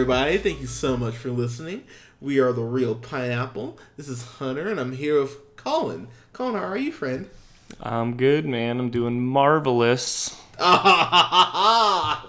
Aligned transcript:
Everybody. 0.00 0.38
Thank 0.38 0.62
you 0.62 0.66
so 0.66 0.96
much 0.96 1.14
for 1.14 1.28
listening. 1.28 1.84
We 2.22 2.38
are 2.38 2.54
the 2.54 2.62
Reel 2.62 2.94
Pineapple. 2.94 3.78
This 3.98 4.08
is 4.08 4.22
Hunter, 4.22 4.70
and 4.70 4.80
I'm 4.80 4.92
here 4.92 5.20
with 5.20 5.56
Colin. 5.56 6.08
Colin, 6.32 6.54
how 6.54 6.68
are 6.68 6.78
you, 6.78 6.90
friend? 6.90 7.28
I'm 7.82 8.16
good, 8.16 8.46
man. 8.46 8.80
I'm 8.80 8.88
doing 8.88 9.22
marvelous. 9.22 10.40
I 10.58 12.22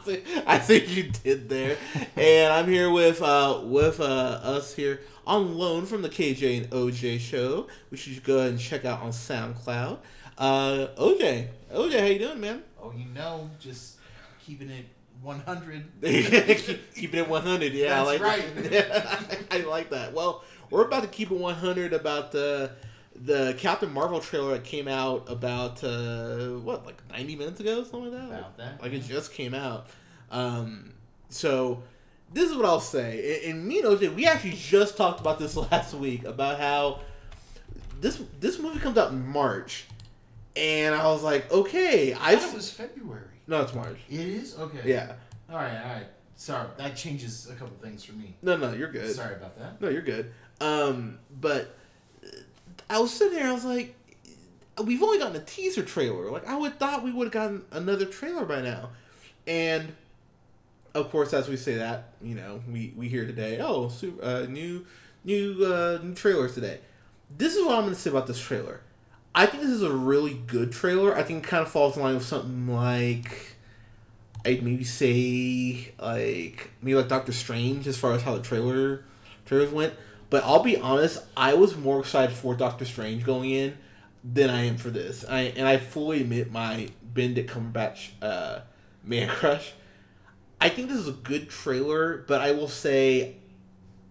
think 0.62 0.90
you 0.98 1.12
did 1.24 1.48
there. 1.48 1.78
And 2.18 2.52
I'm 2.52 2.68
here 2.68 2.92
with 2.92 3.22
uh, 3.22 3.62
with 3.64 4.02
uh, 4.02 4.04
us 4.04 4.76
here 4.76 5.00
on 5.26 5.58
loan 5.58 5.86
from 5.86 6.02
the 6.02 6.10
KJ 6.10 6.64
and 6.64 6.70
OJ 6.72 7.22
show, 7.22 7.68
which 7.88 8.06
you 8.06 8.16
should 8.16 8.26
go 8.26 8.40
ahead 8.40 8.50
and 8.50 8.60
check 8.60 8.84
out 8.84 9.02
on 9.02 9.12
SoundCloud. 9.12 10.00
Uh, 10.38 10.88
OJ, 10.98 11.48
OJ, 11.74 12.00
how 12.02 12.06
you 12.06 12.20
doing, 12.20 12.42
man? 12.42 12.64
Oh, 12.84 12.92
you 12.92 13.06
know, 13.06 13.50
just 13.62 13.96
keeping 14.46 14.70
it 14.70 14.88
100. 15.22 16.02
Keeping 16.96 17.20
it 17.20 17.24
at 17.24 17.30
100, 17.30 17.74
yeah. 17.74 18.02
I 18.02 18.06
That's 18.06 18.08
like 18.08 18.22
right. 18.22 18.56
That. 18.72 19.40
I 19.52 19.58
like 19.62 19.90
that. 19.92 20.14
Well, 20.14 20.44
we're 20.70 20.86
about 20.86 21.04
to 21.04 21.10
keep 21.10 21.32
it 21.32 21.38
100 21.38 21.94
about 21.94 22.32
the 22.32 22.72
the 23.14 23.54
Captain 23.58 23.92
Marvel 23.94 24.20
trailer 24.20 24.54
that 24.54 24.64
came 24.64 24.88
out 24.88 25.30
about 25.30 25.84
uh, 25.84 26.54
what, 26.60 26.86
like 26.86 27.02
90 27.12 27.36
minutes 27.36 27.60
ago, 27.60 27.84
something 27.84 28.12
like 28.12 28.30
that. 28.30 28.40
About 28.40 28.58
that, 28.58 28.82
Like 28.82 28.94
it 28.94 29.04
just 29.04 29.34
came 29.34 29.54
out. 29.54 29.88
Um, 30.32 30.94
so 31.30 31.84
this 32.34 32.50
is 32.50 32.56
what 32.56 32.66
I'll 32.66 32.80
say. 32.80 33.44
And, 33.44 33.58
and 33.58 33.68
me 33.68 33.80
and 33.80 33.88
OJ, 33.88 34.16
we 34.16 34.26
actually 34.26 34.54
just 34.54 34.98
talked 34.98 35.20
about 35.20 35.38
this 35.38 35.56
last 35.72 35.94
week 35.94 36.24
about 36.24 36.60
how 36.60 37.02
this 38.00 38.22
this 38.40 38.58
movie 38.58 38.80
comes 38.80 38.98
out 38.98 39.12
in 39.12 39.28
March, 39.28 39.86
and 40.56 40.96
I 40.96 41.06
was 41.08 41.22
like, 41.22 41.52
okay, 41.52 42.14
I 42.14 42.32
I 42.32 42.36
thought 42.38 42.50
it 42.50 42.56
was 42.56 42.72
February. 42.72 43.28
No, 43.52 43.62
it's 43.62 43.76
March. 43.76 43.98
It 44.10 44.20
is? 44.20 44.58
Okay. 44.58 44.80
Yeah. 44.86 45.14
All 45.50 45.58
right, 45.58 45.78
all 45.78 45.94
right. 45.94 46.08
Sorry, 46.38 46.68
that 46.78 46.96
changes 46.96 47.48
a 47.50 47.54
couple 47.54 47.76
things 47.84 48.04
for 48.04 48.14
me. 48.14 48.34
No, 48.42 48.58
no, 48.58 48.74
you're 48.74 48.92
good. 48.92 49.14
Sorry 49.14 49.36
about 49.36 49.60
that. 49.60 49.80
No, 49.80 49.90
you're 49.90 50.02
good. 50.02 50.32
Um, 50.60 51.20
but 51.40 51.76
I 52.90 53.00
was 53.00 53.14
sitting 53.14 53.38
there. 53.38 53.48
I 53.48 53.54
was 53.54 53.66
like, 53.66 53.94
we've 54.84 55.04
only 55.04 55.20
gotten 55.20 55.36
a 55.36 55.44
teaser 55.44 55.84
trailer. 55.84 56.32
Like 56.32 56.48
I 56.48 56.58
would 56.58 56.80
thought 56.80 57.04
we 57.04 57.12
would 57.12 57.26
have 57.26 57.34
gotten 57.34 57.64
another 57.72 58.06
trailer 58.06 58.46
by 58.46 58.62
now. 58.62 58.90
And 59.46 59.94
of 60.96 61.12
course, 61.12 61.34
as 61.34 61.48
we 61.48 61.58
say 61.58 61.76
that, 61.76 62.14
you 62.22 62.36
know, 62.36 62.62
we 62.72 62.94
we 62.96 63.10
hear 63.10 63.26
today. 63.26 63.60
Oh, 63.60 63.90
super, 63.90 64.24
uh, 64.24 64.46
new 64.46 64.86
new 65.24 65.66
uh, 65.66 66.00
new 66.02 66.16
trailers 66.16 66.56
today. 66.56 66.80
This 67.38 67.56
is 67.56 67.66
what 67.66 67.76
I'm 67.76 67.84
going 67.84 67.94
to 67.94 68.00
say 68.00 68.10
about 68.10 68.28
this 68.28 68.40
trailer. 68.40 68.82
I 69.34 69.46
think 69.46 69.64
this 69.64 69.72
is 69.72 69.84
a 69.84 69.92
really 69.92 70.34
good 70.34 70.72
trailer. 70.72 71.16
I 71.16 71.24
think 71.24 71.46
it 71.46 71.48
kind 71.48 71.66
of 71.66 71.72
falls 71.72 71.96
in 71.96 72.04
line 72.04 72.16
with 72.16 72.26
something 72.26 72.68
like 72.68 73.56
I'd 74.46 74.64
maybe 74.64 74.84
say 74.84 75.94
like 76.00 76.72
maybe 76.82 76.96
like 76.96 77.08
Doctor 77.08 77.32
Strange 77.32 77.88
as 77.88 77.98
far 77.98 78.14
as 78.14 78.24
how 78.24 78.36
the 78.36 78.42
trailer 78.42 79.06
trailers 79.46 79.72
went. 79.72 79.94
But 80.30 80.44
I'll 80.44 80.64
be 80.64 80.78
honest, 80.78 81.24
I 81.36 81.54
was 81.54 81.76
more 81.76 82.00
excited 82.00 82.36
for 82.36 82.56
Doctor 82.56 82.86
Strange 82.86 83.26
going 83.26 83.52
in 83.52 83.78
than 84.24 84.50
I 84.50 84.64
am 84.64 84.78
for 84.78 84.90
this. 84.90 85.26
I 85.28 85.42
and 85.42 85.68
I 85.68 85.78
fully 85.78 86.22
admit 86.22 86.52
my 86.52 86.90
Benedict 87.04 87.52
Cumberbatch 87.52 88.10
uh, 88.22 88.60
man 89.04 89.28
crush. 89.30 89.74
I 90.60 90.70
think 90.70 90.90
this 90.90 90.98
is 90.98 91.08
a 91.08 91.14
good 91.14 91.50
trailer, 91.50 92.24
but 92.28 92.42
I 92.42 92.52
will 92.52 92.68
say 92.68 93.38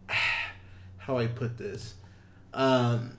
how 0.98 1.18
I 1.18 1.26
put 1.26 1.58
this. 1.58 1.94
Um, 2.52 3.16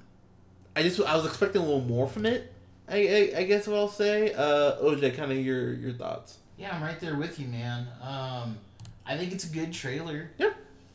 I 0.75 0.83
just 0.83 1.01
I 1.01 1.15
was 1.15 1.25
expecting 1.25 1.61
a 1.61 1.65
little 1.65 1.81
more 1.81 2.07
from 2.07 2.25
it. 2.25 2.53
I, 2.87 2.95
I, 2.95 3.39
I 3.39 3.43
guess 3.43 3.67
what 3.67 3.77
I'll 3.77 3.87
say. 3.87 4.33
Uh, 4.33 4.81
OJ, 4.81 5.15
kind 5.15 5.31
of 5.31 5.37
your 5.37 5.73
your 5.73 5.93
thoughts. 5.93 6.37
Yeah, 6.57 6.75
I'm 6.75 6.83
right 6.83 6.99
there 6.99 7.15
with 7.15 7.39
you, 7.39 7.47
man. 7.47 7.87
Um, 8.01 8.57
I 9.05 9.17
think 9.17 9.31
it's 9.31 9.45
a 9.45 9.53
good 9.53 9.73
trailer. 9.73 10.29
Yeah. 10.37 10.51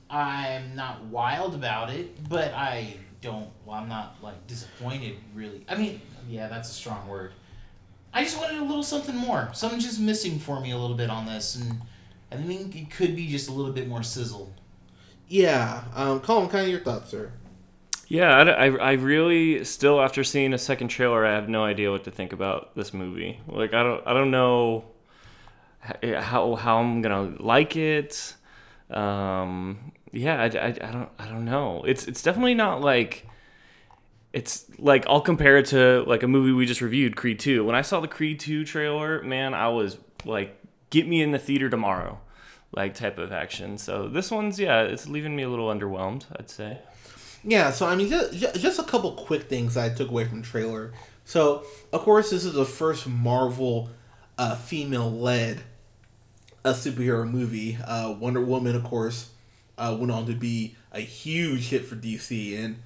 I'm 0.08 0.76
not 0.76 1.02
wild 1.04 1.54
about 1.54 1.90
it, 1.90 2.28
but 2.28 2.52
I 2.52 2.94
don't. 3.20 3.48
Well, 3.64 3.76
I'm 3.76 3.88
not 3.88 4.16
like 4.22 4.46
disappointed, 4.46 5.16
really. 5.34 5.64
I 5.68 5.74
mean, 5.74 6.00
yeah, 6.28 6.48
that's 6.48 6.70
a 6.70 6.74
strong 6.74 7.08
word. 7.08 7.32
I 8.14 8.22
just 8.22 8.38
wanted 8.38 8.58
a 8.58 8.64
little 8.64 8.82
something 8.82 9.16
more. 9.16 9.50
Something 9.52 9.80
just 9.80 10.00
missing 10.00 10.38
for 10.38 10.60
me 10.60 10.70
a 10.70 10.78
little 10.78 10.96
bit 10.96 11.10
on 11.10 11.26
this, 11.26 11.56
and 11.56 11.80
I 12.30 12.36
think 12.36 12.76
it 12.76 12.90
could 12.90 13.16
be 13.16 13.28
just 13.28 13.48
a 13.48 13.52
little 13.52 13.72
bit 13.72 13.88
more 13.88 14.02
sizzle. 14.02 14.52
Yeah. 15.28 15.82
Um, 15.94 16.20
Colin, 16.20 16.48
kind 16.48 16.64
of 16.64 16.70
your 16.70 16.80
thoughts, 16.80 17.10
sir. 17.10 17.32
Yeah, 18.08 18.36
I, 18.36 18.68
I, 18.68 18.92
really 18.92 19.64
still 19.64 20.00
after 20.00 20.22
seeing 20.22 20.52
a 20.52 20.58
second 20.58 20.88
trailer, 20.88 21.26
I 21.26 21.34
have 21.34 21.48
no 21.48 21.64
idea 21.64 21.90
what 21.90 22.04
to 22.04 22.12
think 22.12 22.32
about 22.32 22.74
this 22.76 22.94
movie. 22.94 23.40
Like 23.48 23.74
I 23.74 23.82
don't 23.82 24.06
I 24.06 24.12
don't 24.12 24.30
know 24.30 24.84
how 25.80 26.54
how 26.54 26.78
I'm 26.78 27.02
gonna 27.02 27.34
like 27.40 27.74
it. 27.76 28.34
Um, 28.90 29.92
yeah, 30.12 30.40
I, 30.40 30.44
I, 30.44 30.68
I 30.68 30.92
don't 30.92 31.08
I 31.18 31.26
don't 31.26 31.44
know. 31.44 31.82
It's 31.84 32.06
it's 32.06 32.22
definitely 32.22 32.54
not 32.54 32.80
like 32.80 33.26
it's 34.32 34.66
like 34.78 35.04
I'll 35.08 35.20
compare 35.20 35.58
it 35.58 35.66
to 35.66 36.04
like 36.06 36.22
a 36.22 36.28
movie 36.28 36.52
we 36.52 36.64
just 36.64 36.80
reviewed, 36.80 37.16
Creed 37.16 37.40
Two. 37.40 37.64
When 37.64 37.74
I 37.74 37.82
saw 37.82 37.98
the 37.98 38.08
Creed 38.08 38.38
Two 38.38 38.64
trailer, 38.64 39.20
man, 39.22 39.52
I 39.52 39.68
was 39.68 39.98
like, 40.24 40.56
get 40.90 41.08
me 41.08 41.22
in 41.22 41.32
the 41.32 41.40
theater 41.40 41.68
tomorrow, 41.68 42.20
like 42.70 42.94
type 42.94 43.18
of 43.18 43.32
action. 43.32 43.78
So 43.78 44.08
this 44.08 44.30
one's 44.30 44.60
yeah, 44.60 44.82
it's 44.82 45.08
leaving 45.08 45.34
me 45.34 45.42
a 45.42 45.48
little 45.48 45.68
underwhelmed. 45.68 46.26
I'd 46.38 46.50
say. 46.50 46.78
Yeah, 47.46 47.70
so 47.70 47.86
I 47.86 47.94
mean, 47.94 48.08
just, 48.08 48.56
just 48.56 48.78
a 48.80 48.82
couple 48.82 49.12
quick 49.12 49.44
things 49.44 49.76
I 49.76 49.88
took 49.88 50.10
away 50.10 50.24
from 50.24 50.42
trailer. 50.42 50.92
So, 51.24 51.64
of 51.92 52.00
course, 52.00 52.30
this 52.30 52.44
is 52.44 52.54
the 52.54 52.64
first 52.64 53.06
Marvel 53.06 53.88
uh, 54.36 54.56
female-led 54.56 55.62
a 56.64 56.70
superhero 56.70 57.28
movie. 57.30 57.78
Uh, 57.84 58.12
Wonder 58.18 58.40
Woman, 58.40 58.74
of 58.74 58.82
course, 58.82 59.30
uh, 59.78 59.96
went 59.98 60.10
on 60.10 60.26
to 60.26 60.34
be 60.34 60.74
a 60.90 60.98
huge 60.98 61.68
hit 61.68 61.84
for 61.86 61.94
DC, 61.94 62.58
and 62.58 62.82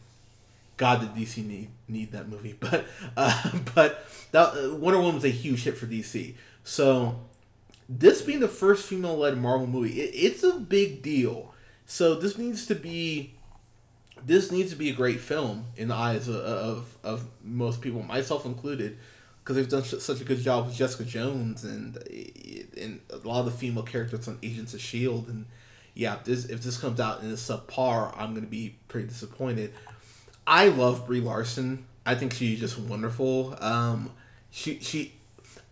God, 0.77 1.01
did 1.01 1.15
DC 1.15 1.45
need 1.47 1.69
need 1.89 2.13
that 2.13 2.29
movie? 2.29 2.55
But 2.61 2.85
uh, 3.17 3.53
but 3.75 4.07
that, 4.33 4.49
uh, 4.55 4.75
Wonder 4.75 4.99
Woman 4.99 5.15
was 5.15 5.25
a 5.25 5.29
huge 5.31 5.65
hit 5.65 5.79
for 5.79 5.87
DC. 5.87 6.35
So 6.65 7.19
this 7.89 8.21
being 8.21 8.41
the 8.41 8.49
first 8.49 8.87
female-led 8.87 9.39
Marvel 9.39 9.67
movie, 9.67 10.03
it, 10.03 10.11
it's 10.15 10.43
a 10.43 10.59
big 10.59 11.01
deal. 11.01 11.55
So 11.87 12.15
this 12.15 12.37
needs 12.37 12.67
to 12.67 12.75
be 12.75 13.33
this 14.25 14.51
needs 14.51 14.71
to 14.71 14.77
be 14.77 14.91
a 14.91 14.93
great 14.93 15.21
film 15.21 15.67
in 15.77 15.89
the 15.89 15.95
eyes 15.95 16.29
of, 16.29 16.37
of, 16.37 16.97
of 17.03 17.25
most 17.43 17.81
people, 17.81 18.03
myself 18.03 18.45
included, 18.45 18.99
because 19.43 19.57
they've 19.57 19.69
done 19.69 19.85
such 19.85 20.21
a 20.21 20.25
good 20.25 20.39
job 20.39 20.67
with 20.67 20.77
Jessica 20.77 21.05
Jones 21.05 21.65
and 21.65 21.97
and 22.77 23.01
a 23.11 23.17
lot 23.27 23.41
of 23.41 23.47
the 23.47 23.51
female 23.51 23.83
characters 23.83 24.29
on 24.29 24.39
Agents 24.43 24.75
of 24.75 24.81
Shield. 24.81 25.29
And 25.29 25.47
yeah, 25.95 26.15
if 26.15 26.25
this 26.25 26.45
if 26.47 26.63
this 26.63 26.79
comes 26.79 27.01
out 27.01 27.23
and 27.23 27.33
it's 27.33 27.49
subpar, 27.49 28.15
I'm 28.17 28.35
gonna 28.35 28.47
be 28.47 28.77
pretty 28.89 29.09
disappointed. 29.09 29.73
I 30.47 30.69
love 30.69 31.07
Brie 31.07 31.21
Larson. 31.21 31.87
I 32.05 32.15
think 32.15 32.33
she's 32.33 32.61
just 32.61 32.79
wonderful. 32.79 33.57
Um, 33.61 34.11
she 34.51 34.81
she. 34.81 35.15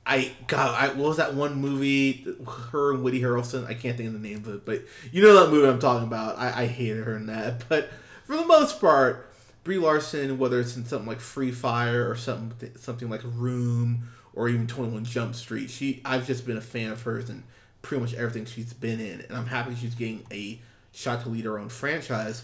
I 0.06 0.32
God, 0.46 0.74
I 0.74 0.88
what 0.88 1.08
was 1.08 1.16
that 1.18 1.34
one 1.34 1.56
movie? 1.56 2.26
Her 2.70 2.94
and 2.94 3.02
Woody 3.02 3.20
Harrelson. 3.20 3.66
I 3.66 3.74
can't 3.74 3.96
think 3.96 4.06
of 4.06 4.14
the 4.14 4.26
name 4.26 4.38
of 4.38 4.48
it, 4.48 4.64
but 4.64 4.82
you 5.12 5.22
know 5.22 5.44
that 5.44 5.50
movie 5.50 5.68
I'm 5.68 5.78
talking 5.78 6.06
about. 6.06 6.38
I, 6.38 6.62
I 6.62 6.66
hated 6.66 7.04
her 7.04 7.16
in 7.16 7.26
that, 7.26 7.64
but 7.68 7.90
for 8.28 8.36
the 8.36 8.44
most 8.44 8.78
part, 8.78 9.32
Brie 9.64 9.78
Larson, 9.78 10.38
whether 10.38 10.60
it's 10.60 10.76
in 10.76 10.84
something 10.84 11.08
like 11.08 11.18
Free 11.18 11.50
Fire 11.50 12.08
or 12.08 12.14
something 12.14 12.70
something 12.76 13.08
like 13.08 13.22
Room 13.24 14.10
or 14.34 14.50
even 14.50 14.66
Twenty 14.66 14.92
One 14.92 15.04
Jump 15.04 15.34
Street, 15.34 15.70
she 15.70 16.02
I've 16.04 16.26
just 16.26 16.46
been 16.46 16.58
a 16.58 16.60
fan 16.60 16.92
of 16.92 17.00
hers 17.02 17.30
and 17.30 17.42
pretty 17.80 18.02
much 18.02 18.12
everything 18.12 18.44
she's 18.44 18.74
been 18.74 19.00
in, 19.00 19.22
and 19.22 19.32
I'm 19.34 19.46
happy 19.46 19.74
she's 19.74 19.94
getting 19.94 20.26
a 20.30 20.60
shot 20.92 21.22
to 21.22 21.30
lead 21.30 21.46
her 21.46 21.58
own 21.58 21.70
franchise. 21.70 22.42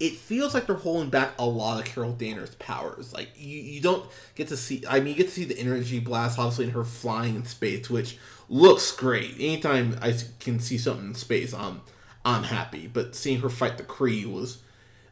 It 0.00 0.14
feels 0.14 0.54
like 0.54 0.66
they're 0.66 0.76
holding 0.76 1.10
back 1.10 1.32
a 1.38 1.44
lot 1.44 1.78
of 1.78 1.84
Carol 1.84 2.12
Danvers' 2.12 2.54
powers. 2.54 3.12
Like 3.12 3.28
you, 3.36 3.60
you 3.60 3.82
don't 3.82 4.08
get 4.34 4.48
to 4.48 4.56
see. 4.56 4.82
I 4.88 5.00
mean, 5.00 5.08
you 5.08 5.14
get 5.14 5.26
to 5.26 5.34
see 5.34 5.44
the 5.44 5.58
energy 5.58 6.00
blast, 6.00 6.38
obviously, 6.38 6.64
in 6.64 6.70
her 6.70 6.84
flying 6.84 7.34
in 7.34 7.44
space, 7.44 7.90
which 7.90 8.16
looks 8.48 8.92
great. 8.92 9.34
Anytime 9.34 9.98
I 10.00 10.14
can 10.40 10.58
see 10.58 10.78
something 10.78 11.08
in 11.08 11.14
space, 11.14 11.52
I'm 11.52 11.82
I'm 12.24 12.44
happy. 12.44 12.86
But 12.86 13.14
seeing 13.14 13.40
her 13.40 13.48
fight 13.48 13.76
the 13.76 13.84
Kree 13.84 14.24
was 14.24 14.58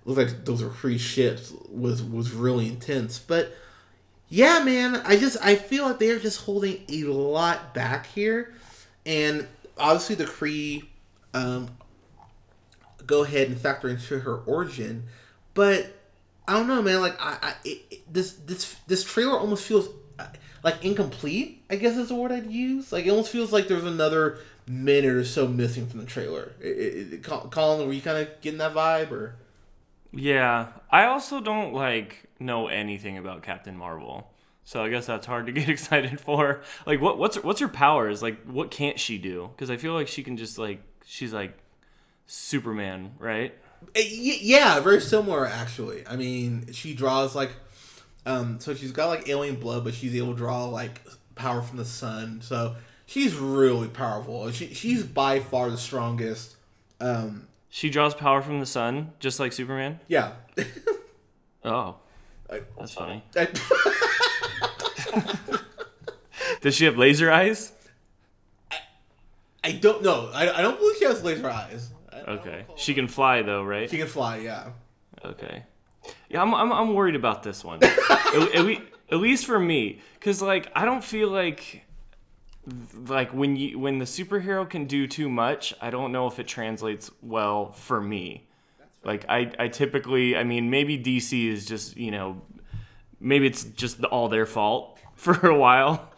looked 0.04 0.18
like 0.18 0.44
those 0.44 0.62
were 0.62 0.70
Kree 0.70 0.98
ships 0.98 1.52
was 1.70 2.02
was 2.02 2.32
really 2.32 2.68
intense. 2.68 3.18
But 3.18 3.52
yeah, 4.28 4.62
man, 4.64 4.96
I 5.04 5.16
just 5.16 5.36
I 5.42 5.56
feel 5.56 5.84
like 5.84 5.98
they're 5.98 6.18
just 6.18 6.42
holding 6.42 6.84
a 6.88 7.04
lot 7.04 7.74
back 7.74 8.06
here, 8.06 8.54
and 9.04 9.46
obviously 9.76 10.16
the 10.16 10.24
Kree 10.24 10.84
um, 11.34 11.68
go 13.06 13.24
ahead 13.24 13.48
and 13.48 13.58
factor 13.58 13.88
into 13.88 14.20
her 14.20 14.36
origin, 14.38 15.04
but 15.54 15.94
I 16.46 16.54
don't 16.54 16.66
know, 16.66 16.82
man. 16.82 17.00
Like 17.00 17.20
I, 17.20 17.38
I 17.42 17.54
it, 17.64 18.12
this 18.12 18.32
this 18.32 18.76
this 18.86 19.04
trailer 19.04 19.38
almost 19.38 19.64
feels 19.64 19.88
uh, 20.18 20.26
like 20.62 20.84
incomplete. 20.84 21.62
I 21.70 21.76
guess 21.76 21.96
is 21.96 22.08
the 22.08 22.14
word 22.14 22.32
I'd 22.32 22.50
use. 22.50 22.92
Like 22.92 23.06
it 23.06 23.10
almost 23.10 23.30
feels 23.30 23.52
like 23.52 23.68
there's 23.68 23.84
another 23.84 24.38
minute 24.66 25.04
or 25.06 25.24
so 25.24 25.48
missing 25.48 25.86
from 25.86 26.00
the 26.00 26.06
trailer. 26.06 26.52
It, 26.60 26.66
it, 26.66 27.12
it, 27.14 27.22
Colin, 27.22 27.86
were 27.86 27.92
you 27.92 28.02
kind 28.02 28.18
of 28.18 28.40
getting 28.40 28.58
that 28.58 28.74
vibe 28.74 29.10
or? 29.10 29.36
Yeah, 30.12 30.68
I 30.90 31.06
also 31.06 31.40
don't 31.40 31.72
like 31.72 32.24
know 32.38 32.68
anything 32.68 33.16
about 33.16 33.42
Captain 33.42 33.76
Marvel, 33.76 34.30
so 34.64 34.82
I 34.82 34.90
guess 34.90 35.06
that's 35.06 35.26
hard 35.26 35.46
to 35.46 35.52
get 35.52 35.68
excited 35.68 36.20
for. 36.20 36.62
Like, 36.86 37.00
what 37.00 37.18
what's 37.18 37.36
what's 37.42 37.60
her 37.60 37.68
powers? 37.68 38.22
Like, 38.22 38.42
what 38.44 38.70
can't 38.70 38.98
she 39.00 39.18
do? 39.18 39.50
Because 39.54 39.70
I 39.70 39.76
feel 39.76 39.94
like 39.94 40.08
she 40.08 40.22
can 40.22 40.36
just 40.36 40.58
like 40.58 40.82
she's 41.06 41.32
like 41.32 41.56
Superman, 42.26 43.14
right? 43.18 43.54
Uh, 43.96 44.00
Yeah, 44.00 44.80
very 44.80 45.00
similar 45.00 45.46
actually. 45.46 46.06
I 46.06 46.16
mean, 46.16 46.72
she 46.72 46.94
draws 46.94 47.34
like, 47.34 47.52
um, 48.26 48.60
so 48.60 48.74
she's 48.74 48.92
got 48.92 49.08
like 49.08 49.28
alien 49.28 49.56
blood, 49.56 49.84
but 49.84 49.94
she's 49.94 50.14
able 50.14 50.32
to 50.32 50.38
draw 50.38 50.64
like 50.66 51.00
power 51.34 51.62
from 51.62 51.78
the 51.78 51.84
sun. 51.84 52.40
So 52.42 52.76
she's 53.12 53.34
really 53.36 53.88
powerful. 53.88 54.50
She 54.50 54.72
she's 54.74 55.04
by 55.04 55.40
far 55.40 55.70
the 55.70 55.76
strongest. 55.78 56.56
Um, 57.00 57.46
She 57.68 57.90
draws 57.90 58.14
power 58.14 58.40
from 58.42 58.58
the 58.60 58.66
sun, 58.66 59.12
just 59.20 59.38
like 59.40 59.52
Superman. 59.52 60.00
yeah. 60.08 60.32
Oh, 61.64 61.96
that's 62.48 62.92
funny. 62.94 63.22
Does 66.60 66.74
she 66.74 66.84
have 66.86 66.96
laser 66.96 67.30
eyes? 67.30 67.72
I 69.64 69.72
don't 69.72 70.02
know. 70.02 70.30
I, 70.32 70.50
I 70.58 70.62
don't 70.62 70.78
believe 70.78 70.96
she 70.98 71.04
has 71.04 71.22
laser 71.22 71.48
eyes. 71.50 71.90
I- 72.12 72.16
I 72.18 72.20
Okay, 72.32 72.64
she 72.76 72.94
can 72.94 73.08
fly 73.08 73.42
though, 73.42 73.62
right? 73.64 73.88
She 73.90 73.98
can 73.98 74.06
fly. 74.08 74.38
Yeah. 74.38 74.70
Okay. 75.24 75.64
Yeah, 76.28 76.42
I'm, 76.42 76.52
I'm, 76.54 76.72
I'm 76.72 76.94
worried 76.94 77.14
about 77.14 77.42
this 77.42 77.64
one. 77.64 77.78
at, 77.82 78.54
at, 78.54 78.82
at 79.10 79.18
least 79.18 79.46
for 79.46 79.58
me, 79.58 80.00
because 80.18 80.40
like 80.42 80.70
I 80.74 80.84
don't 80.84 81.02
feel 81.04 81.28
like 81.30 81.84
like 83.08 83.32
when 83.32 83.56
you 83.56 83.78
when 83.78 83.98
the 83.98 84.04
superhero 84.04 84.68
can 84.68 84.86
do 84.86 85.06
too 85.06 85.28
much, 85.28 85.74
I 85.80 85.90
don't 85.90 86.12
know 86.12 86.26
if 86.26 86.38
it 86.38 86.46
translates 86.46 87.10
well 87.20 87.72
for 87.72 88.00
me. 88.00 88.46
Like 89.04 89.24
I 89.28 89.50
I 89.58 89.68
typically, 89.68 90.36
I 90.36 90.44
mean, 90.44 90.70
maybe 90.70 90.96
DC 90.98 91.48
is 91.48 91.66
just 91.66 91.96
you 91.96 92.10
know, 92.10 92.40
maybe 93.20 93.46
it's 93.46 93.64
just 93.64 94.02
all 94.04 94.28
their 94.28 94.46
fault 94.46 94.98
for 95.14 95.34
a 95.46 95.58
while. 95.58 96.10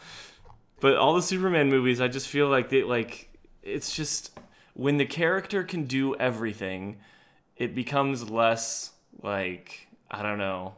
But 0.81 0.97
all 0.97 1.15
the 1.15 1.23
Superman 1.23 1.71
movies, 1.71 2.01
I 2.01 2.09
just 2.09 2.29
feel 2.29 2.49
like 2.49 2.69
they 2.69 2.83
like 2.83 3.31
it's 3.63 3.95
just 3.95 4.39
when 4.75 4.99
the 4.99 5.07
character 5.07 5.65
can 5.65 5.85
do 5.85 6.15
everything, 6.17 6.99
it 7.57 7.75
becomes 7.75 8.29
less 8.29 8.93
like 9.23 9.89
I 10.11 10.23
don't 10.23 10.39
know, 10.39 10.75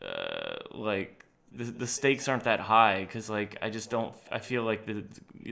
uh, 0.00 0.56
like 0.70 1.23
the, 1.54 1.64
the 1.64 1.86
stakes 1.86 2.28
aren't 2.28 2.44
that 2.44 2.60
high 2.60 3.04
because 3.04 3.30
like 3.30 3.56
I 3.62 3.70
just 3.70 3.90
don't 3.90 4.14
I 4.30 4.38
feel 4.38 4.62
like 4.62 4.86
the, 4.86 5.04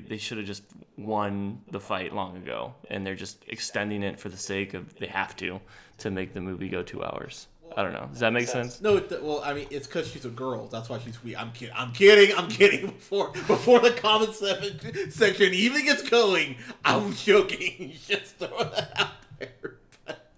they 0.08 0.16
should 0.16 0.38
have 0.38 0.46
just 0.46 0.64
won 0.96 1.60
the 1.70 1.80
fight 1.80 2.14
long 2.14 2.36
ago 2.36 2.74
and 2.90 3.06
they're 3.06 3.14
just 3.14 3.44
extending 3.48 4.02
it 4.02 4.18
for 4.18 4.28
the 4.28 4.36
sake 4.36 4.74
of 4.74 4.94
they 4.96 5.06
have 5.06 5.36
to 5.36 5.60
to 5.98 6.10
make 6.10 6.34
the 6.34 6.40
movie 6.40 6.68
go 6.68 6.82
two 6.82 7.02
hours. 7.04 7.48
I 7.76 7.82
don't 7.82 7.92
know. 7.92 8.06
Does 8.10 8.20
that 8.20 8.32
make 8.32 8.48
sense? 8.48 8.80
No, 8.80 9.02
well, 9.22 9.40
I 9.44 9.54
mean, 9.54 9.66
it's 9.70 9.86
because 9.86 10.08
she's 10.08 10.24
a 10.24 10.30
girl. 10.30 10.68
That's 10.68 10.88
why 10.88 10.98
she's 10.98 11.22
weak. 11.24 11.40
I'm 11.40 11.52
kidding. 11.52 11.74
I'm 11.74 11.92
kidding. 11.92 12.36
I'm 12.36 12.48
kidding. 12.58 12.86
Before 12.86 13.30
before 13.30 13.80
the 13.80 13.92
comment 13.92 14.34
section, 14.34 15.10
section 15.10 15.54
even 15.54 15.84
gets 15.84 16.02
going, 16.08 16.56
I'm 16.84 17.14
joking. 17.14 17.92
Just 18.06 18.36
throw 18.36 18.58
that 18.58 18.92
out 18.96 19.08
there. 19.38 19.76
But, 20.04 20.30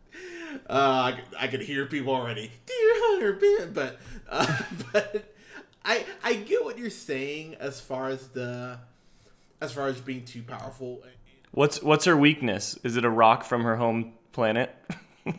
uh, 0.68 1.12
I, 1.12 1.20
I 1.38 1.46
could 1.48 1.62
hear 1.62 1.86
people 1.86 2.14
already. 2.14 2.52
Dear 2.66 2.92
Hunter 2.94 3.68
but 3.72 3.98
uh, 4.28 4.62
but 4.92 5.33
I 5.84 6.04
I 6.22 6.34
get 6.34 6.64
what 6.64 6.78
you're 6.78 6.90
saying 6.90 7.56
as 7.60 7.80
far 7.80 8.08
as 8.08 8.28
the 8.28 8.78
as 9.60 9.72
far 9.72 9.88
as 9.88 10.00
being 10.00 10.24
too 10.24 10.42
powerful. 10.42 11.02
What's 11.50 11.82
what's 11.82 12.04
her 12.04 12.16
weakness? 12.16 12.78
Is 12.82 12.96
it 12.96 13.04
a 13.04 13.10
rock 13.10 13.44
from 13.44 13.62
her 13.62 13.76
home 13.76 14.14
planet? 14.32 14.74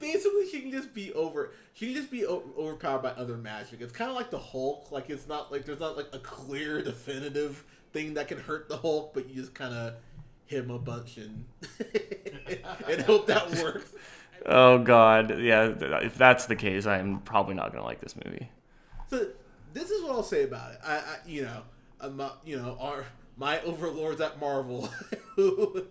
Basically, 0.00 0.48
she 0.50 0.60
can 0.60 0.70
just 0.70 0.94
be 0.94 1.12
over. 1.12 1.52
She 1.74 1.86
can 1.86 1.94
just 1.94 2.10
be 2.10 2.26
overpowered 2.26 3.02
by 3.02 3.10
other 3.10 3.36
magic. 3.36 3.80
It's 3.80 3.92
kind 3.92 4.10
of 4.10 4.16
like 4.16 4.30
the 4.30 4.38
Hulk. 4.38 4.90
Like 4.90 5.10
it's 5.10 5.28
not 5.28 5.52
like 5.52 5.64
there's 5.64 5.80
not 5.80 5.96
like 5.96 6.08
a 6.12 6.18
clear, 6.18 6.82
definitive 6.82 7.64
thing 7.92 8.14
that 8.14 8.28
can 8.28 8.38
hurt 8.38 8.68
the 8.68 8.76
Hulk, 8.76 9.14
but 9.14 9.28
you 9.28 9.34
just 9.34 9.54
kind 9.54 9.74
of 9.74 9.94
hit 10.46 10.64
him 10.64 10.70
a 10.70 10.78
bunch 10.78 11.18
and 11.18 11.44
and 12.88 13.02
hope 13.02 13.26
that 13.26 13.50
works. 13.62 13.92
Oh 14.46 14.78
God, 14.78 15.40
yeah. 15.40 15.72
If 16.02 16.16
that's 16.16 16.46
the 16.46 16.56
case, 16.56 16.86
I'm 16.86 17.20
probably 17.20 17.54
not 17.54 17.72
gonna 17.72 17.84
like 17.84 18.00
this 18.00 18.14
movie. 18.16 18.50
So 19.08 19.28
this 19.72 19.90
is 19.90 20.02
what 20.02 20.12
I'll 20.12 20.22
say 20.22 20.44
about 20.44 20.72
it. 20.72 20.80
I, 20.84 20.96
I 20.96 21.16
you 21.26 21.42
know, 21.42 21.62
I'm 22.00 22.20
you 22.44 22.56
know, 22.56 22.76
our 22.80 23.04
my 23.36 23.60
overlords 23.62 24.20
at 24.20 24.40
Marvel. 24.40 24.88
who, 25.36 25.86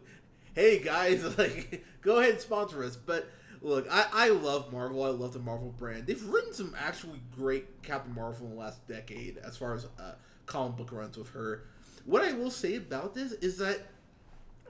hey 0.54 0.80
guys, 0.80 1.24
like, 1.38 1.84
go 2.02 2.18
ahead 2.18 2.32
and 2.32 2.42
sponsor 2.42 2.84
us. 2.84 2.96
But 2.96 3.30
look, 3.62 3.88
I, 3.90 4.06
I 4.12 4.30
love 4.30 4.72
Marvel. 4.72 5.04
I 5.04 5.10
love 5.10 5.34
the 5.34 5.40
Marvel 5.40 5.74
brand. 5.78 6.06
They've 6.08 6.24
written 6.26 6.54
some 6.54 6.76
actually 6.78 7.22
great 7.36 7.82
Captain 7.84 8.14
Marvel 8.14 8.48
in 8.48 8.54
the 8.54 8.60
last 8.60 8.86
decade, 8.88 9.38
as 9.38 9.58
far 9.58 9.74
as 9.74 9.86
uh, 10.00 10.14
comic 10.46 10.78
book 10.78 10.92
runs 10.92 11.18
with 11.18 11.30
her. 11.30 11.64
What 12.06 12.24
I 12.24 12.34
will 12.34 12.52
say 12.52 12.76
about 12.76 13.16
this 13.16 13.32
is 13.34 13.58
that 13.58 13.80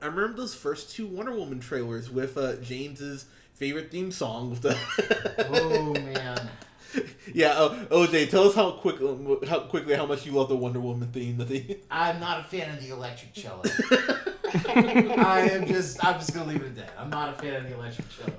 I 0.01 0.05
remember 0.07 0.37
those 0.37 0.55
first 0.55 0.91
two 0.95 1.07
Wonder 1.07 1.33
Woman 1.33 1.59
trailers 1.59 2.09
with 2.09 2.37
uh, 2.37 2.57
James's 2.57 3.25
favorite 3.57 3.91
theme 3.91 4.11
song 4.11 4.51
with 4.51 4.61
the. 4.61 4.77
Oh 5.49 5.93
man. 6.13 6.49
Yeah, 7.33 7.53
oh, 7.57 8.07
OJ, 8.07 8.29
tell 8.29 8.47
us 8.47 8.55
how 8.55 8.71
quick, 8.71 8.95
how 9.47 9.59
quickly, 9.61 9.93
how 9.95 10.05
much 10.05 10.25
you 10.25 10.31
love 10.31 10.49
the 10.49 10.55
Wonder 10.55 10.79
Woman 10.79 11.11
theme. 11.11 11.37
The 11.37 11.45
theme. 11.45 11.75
I'm 11.91 12.19
not 12.19 12.39
a 12.39 12.43
fan 12.43 12.75
of 12.75 12.81
the 12.81 12.89
electric 12.89 13.33
cello. 13.33 13.61
I 15.17 15.49
am 15.51 15.65
just 15.65 16.03
I'm 16.03 16.15
just 16.15 16.33
gonna 16.33 16.47
leave 16.49 16.61
it 16.61 16.67
at 16.67 16.75
that. 16.77 16.93
I'm 16.97 17.09
not 17.09 17.29
a 17.29 17.33
fan 17.33 17.55
of 17.55 17.63
the 17.63 17.75
electric 17.75 18.07
cello. 18.09 18.33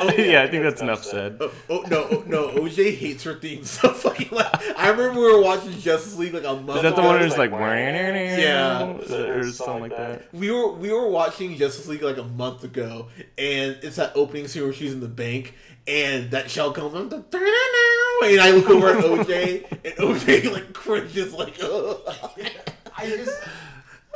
Oh, 0.00 0.12
yeah, 0.12 0.42
I 0.42 0.48
think 0.48 0.62
that's 0.62 0.80
enough 0.80 1.04
said. 1.04 1.36
Oh, 1.40 1.52
oh 1.68 1.84
no, 1.90 2.08
oh, 2.10 2.24
no, 2.26 2.48
OJ 2.48 2.96
hates 2.96 3.22
her 3.24 3.34
theme 3.34 3.64
so 3.64 3.92
fucking 3.92 4.30
loud. 4.30 4.62
I 4.76 4.88
remember 4.88 5.20
we 5.20 5.32
were 5.32 5.42
watching 5.42 5.72
Justice 5.72 6.16
League 6.16 6.34
like 6.34 6.44
a 6.44 6.54
month. 6.54 6.68
Ago. 6.68 6.76
Is 6.76 6.82
that 6.82 6.96
the 6.96 7.02
ago. 7.02 7.08
one 7.08 7.20
who's 7.20 7.36
like, 7.36 7.52
wearing? 7.52 7.94
Yeah. 8.40 8.96
or 8.96 9.50
something 9.50 9.82
like 9.82 9.96
that? 9.96 10.32
we 10.32 10.50
were 10.50 10.72
we 10.72 10.92
were 10.92 11.08
watching 11.08 11.56
Justice 11.56 11.86
League 11.86 12.02
like 12.02 12.18
a 12.18 12.24
month 12.24 12.64
ago, 12.64 13.08
and 13.36 13.78
it's 13.82 13.96
that 13.96 14.12
opening 14.14 14.48
scene 14.48 14.62
where 14.62 14.72
she's 14.72 14.92
in 14.92 15.00
the 15.00 15.08
bank, 15.08 15.54
and 15.86 16.30
that 16.30 16.50
shell 16.50 16.72
comes 16.72 16.94
on, 16.94 17.12
and 17.12 18.40
I 18.40 18.50
look 18.50 18.70
over 18.70 18.88
at 18.88 19.04
OJ, 19.04 19.70
and 19.70 19.94
OJ 19.94 20.52
like 20.52 20.72
cringes 20.72 21.32
like, 21.34 21.54
I 22.96 23.06
just 23.06 23.42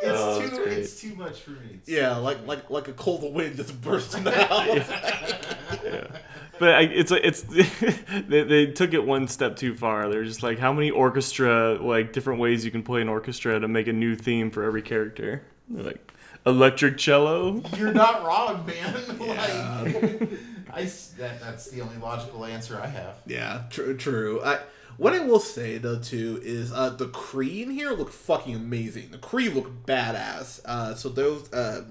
it's 0.03 0.19
Oh, 0.21 0.41
too 0.41 0.57
that's 0.57 0.77
it's 0.79 1.01
too 1.01 1.15
much 1.15 1.41
for 1.41 1.51
me. 1.53 1.59
It's 1.75 1.89
yeah, 1.89 2.17
like 2.17 2.47
like 2.47 2.69
like 2.71 2.89
a 2.89 2.93
cold 2.93 3.33
wind 3.35 3.57
just 3.57 3.81
bursting 3.81 4.27
out. 4.29 4.83
But 6.59 6.75
I, 6.77 6.81
it's 6.83 7.11
like 7.11 7.23
it's 7.25 7.43
they, 7.43 8.45
they 8.45 8.67
took 8.67 8.93
it 8.95 9.05
one 9.05 9.27
step 9.27 9.57
too 9.57 9.75
far. 9.75 10.09
They're 10.09 10.23
just 10.23 10.45
like, 10.45 10.59
how 10.61 10.73
many 10.73 10.91
orchestra 10.93 11.75
like 11.81 12.13
different 12.13 12.39
ways 12.39 12.65
you 12.65 12.71
can 12.71 12.85
play 12.85 13.01
an 13.01 13.09
orchestra 13.09 13.59
to 13.59 13.67
make 13.67 13.89
a 13.89 13.93
new 13.93 14.15
theme 14.15 14.51
for 14.51 14.63
every 14.63 14.83
character? 14.83 15.43
They're 15.69 15.83
like 15.83 16.13
electric 16.47 16.99
cello. 16.99 17.63
You're 17.77 17.93
not 17.93 18.25
wrong, 18.25 18.65
man. 18.65 18.97
Yeah. 19.19 19.83
like, 19.83 20.31
I 20.73 20.83
s- 20.83 21.15
that 21.19 21.41
that's 21.41 21.69
the 21.71 21.81
only 21.81 21.97
logical 21.97 22.45
answer 22.45 22.79
I 22.81 22.87
have. 22.87 23.17
Yeah, 23.27 23.63
true. 23.71 23.97
True. 23.97 24.41
I 24.45 24.61
what 24.97 25.13
I 25.13 25.21
will 25.21 25.41
say 25.41 25.79
though 25.79 25.99
too 25.99 26.41
is 26.43 26.73
uh, 26.73 26.91
the 26.91 27.07
Kree 27.09 27.63
in 27.63 27.71
here 27.71 27.91
look 27.93 28.13
fucking 28.13 28.55
amazing. 28.55 29.11
The 29.11 29.19
Kree 29.19 29.53
look 29.55 29.87
badass. 29.87 30.61
Uh, 30.65 30.95
so 30.95 31.09
those, 31.09 31.53
uh, 31.53 31.85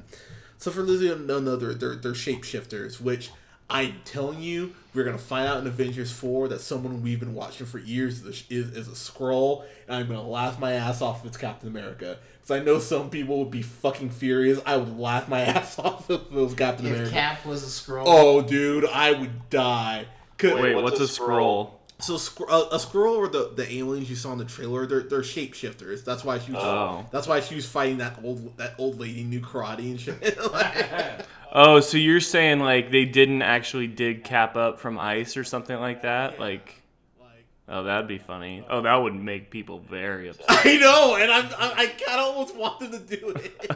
so 0.57 0.71
for 0.71 0.83
those 0.83 1.01
who 1.01 1.09
don't 1.09 1.45
know, 1.45 1.55
they're 1.55 1.73
they're, 1.73 1.95
they're 1.95 2.11
shapeshifters, 2.13 3.01
which 3.01 3.31
I'm 3.69 4.01
telling 4.03 4.41
you, 4.41 4.73
we're 4.93 5.05
gonna 5.05 5.17
find 5.17 5.47
out 5.47 5.59
in 5.59 5.67
Avengers 5.67 6.11
four 6.11 6.49
that 6.49 6.59
someone 6.59 7.01
we've 7.01 7.19
been 7.19 7.33
watching 7.33 7.65
for 7.65 7.79
years 7.79 8.21
is 8.23 8.43
is, 8.49 8.71
is 8.75 8.87
a 8.87 8.91
Skrull, 8.91 9.63
and 9.87 9.95
I'm 9.95 10.07
gonna 10.07 10.27
laugh 10.27 10.59
my 10.59 10.73
ass 10.73 11.01
off 11.01 11.21
if 11.21 11.27
it's 11.27 11.37
Captain 11.37 11.69
America. 11.69 12.17
Because 12.41 12.61
I 12.61 12.63
know 12.63 12.79
some 12.79 13.09
people 13.09 13.39
would 13.39 13.51
be 13.51 13.61
fucking 13.61 14.09
furious. 14.09 14.59
I 14.65 14.75
would 14.75 14.99
laugh 14.99 15.29
my 15.29 15.39
ass 15.41 15.79
off 15.79 16.09
if 16.09 16.21
it 16.21 16.31
was 16.31 16.53
Captain 16.53 16.85
If 16.85 16.93
America. 16.93 17.11
Cap 17.13 17.45
was 17.45 17.63
a 17.63 17.67
Skrull, 17.67 18.03
oh, 18.05 18.41
dude, 18.41 18.85
I 18.85 19.13
would 19.13 19.49
die. 19.49 20.07
Wait, 20.43 20.75
what's 20.75 20.99
a 20.99 21.03
Skrull? 21.03 21.69
So 22.01 22.17
scr- 22.17 22.49
uh, 22.49 22.63
a 22.71 22.77
Skrull 22.77 23.17
or 23.17 23.27
the, 23.27 23.51
the 23.55 23.71
aliens 23.73 24.09
you 24.09 24.15
saw 24.15 24.31
in 24.33 24.39
the 24.39 24.45
trailer, 24.45 24.85
they're 24.87 25.01
they're 25.03 25.21
shapeshifters. 25.21 26.03
That's 26.03 26.23
why 26.23 26.39
she 26.39 26.51
was. 26.51 26.63
Oh. 26.63 27.05
That's 27.11 27.27
why 27.27 27.39
she 27.41 27.55
was 27.55 27.65
fighting 27.67 27.99
that 27.99 28.19
old 28.23 28.57
that 28.57 28.75
old 28.77 28.99
lady 28.99 29.23
knew 29.23 29.39
karate 29.41 29.91
and 29.91 29.99
shit. 29.99 30.37
Like, 30.51 31.25
Oh, 31.53 31.79
so 31.81 31.97
you're 31.97 32.21
saying 32.21 32.59
like 32.59 32.91
they 32.91 33.05
didn't 33.05 33.41
actually 33.41 33.87
dig 33.87 34.23
Cap 34.23 34.55
up 34.55 34.79
from 34.79 34.97
ice 34.97 35.35
or 35.37 35.43
something 35.43 35.77
like 35.79 36.03
that? 36.03 36.39
Like, 36.39 36.81
like, 37.19 37.45
Oh, 37.67 37.83
that'd 37.83 38.07
be 38.07 38.17
funny. 38.17 38.65
Oh, 38.69 38.81
that 38.81 38.95
would 38.95 39.13
make 39.15 39.49
people 39.51 39.79
very 39.79 40.29
upset. 40.29 40.45
I 40.49 40.77
know, 40.77 41.15
and 41.15 41.29
I'm, 41.31 41.45
I, 41.57 41.73
I 41.83 41.85
kind 41.87 42.19
of 42.19 42.27
almost 42.27 42.55
want 42.55 42.79
them 42.79 42.91
to 42.91 42.99
do 42.99 43.29
it. 43.31 43.69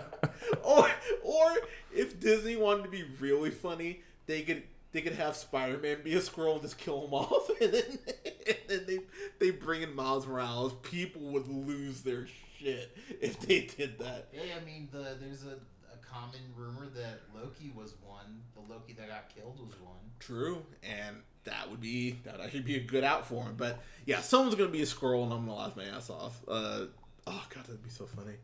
or, 0.63 0.89
or 1.24 1.53
if 1.94 2.20
Disney 2.20 2.55
wanted 2.55 2.84
to 2.84 2.89
be 2.89 3.03
really 3.20 3.51
funny, 3.51 4.01
they 4.25 4.41
could 4.41 4.63
they 4.96 5.02
could 5.02 5.14
have 5.14 5.36
Spider 5.36 5.78
Man 5.78 5.98
be 6.04 6.14
a 6.14 6.20
Skrull 6.20 6.54
and 6.54 6.62
just 6.62 6.78
kill 6.78 7.06
him 7.06 7.14
off, 7.14 7.50
and 7.62 7.74
then, 7.74 8.00
and 8.48 8.58
then 8.68 8.86
they 8.88 9.00
they 9.40 9.52
bring 9.52 9.82
in 9.82 9.96
Miles 9.96 10.25
Morales. 10.25 10.74
People 10.84 11.22
would 11.34 11.48
lose 11.48 12.02
their 12.02 12.28
shit 12.58 12.96
if 13.22 13.40
they 13.42 13.62
did 13.62 14.00
that. 14.00 14.30
Hey, 14.32 14.52
I 14.60 14.64
mean, 14.64 14.88
the 14.92 15.18
there's 15.20 15.44
a, 15.44 15.58
a 15.94 15.98
common 16.02 16.40
rumor 16.56 16.88
that 16.96 17.22
Loki 17.36 17.72
was 17.75 17.94
one. 18.02 18.42
The 18.54 18.74
Loki 18.74 18.94
that 18.94 19.10
got 19.10 19.36
killed 19.36 19.60
was 19.60 19.80
one. 19.82 19.96
True, 20.20 20.66
and 20.82 21.18
that 21.44 21.70
would 21.70 21.82
be 21.82 22.20
that 22.24 22.38
would 22.38 22.46
actually 22.46 22.62
be 22.62 22.78
a 22.78 22.84
good 22.84 23.04
out 23.04 23.28
for 23.28 23.44
him. 23.44 23.56
But 23.58 23.82
yeah, 24.06 24.22
someone's 24.22 24.56
gonna 24.56 24.70
be 24.70 24.82
a 24.82 24.86
Skrull, 24.86 25.24
and 25.24 25.34
I'm 25.34 25.46
gonna 25.46 25.58
laugh 25.58 25.75
my 25.75 25.86
ass 25.86 26.10
off. 26.10 26.40
Uh, 26.48 26.86
oh 27.28 27.46
god, 27.50 27.66
that'd 27.66 27.84
be 27.84 27.90
so 27.90 28.06
funny. 28.06 28.36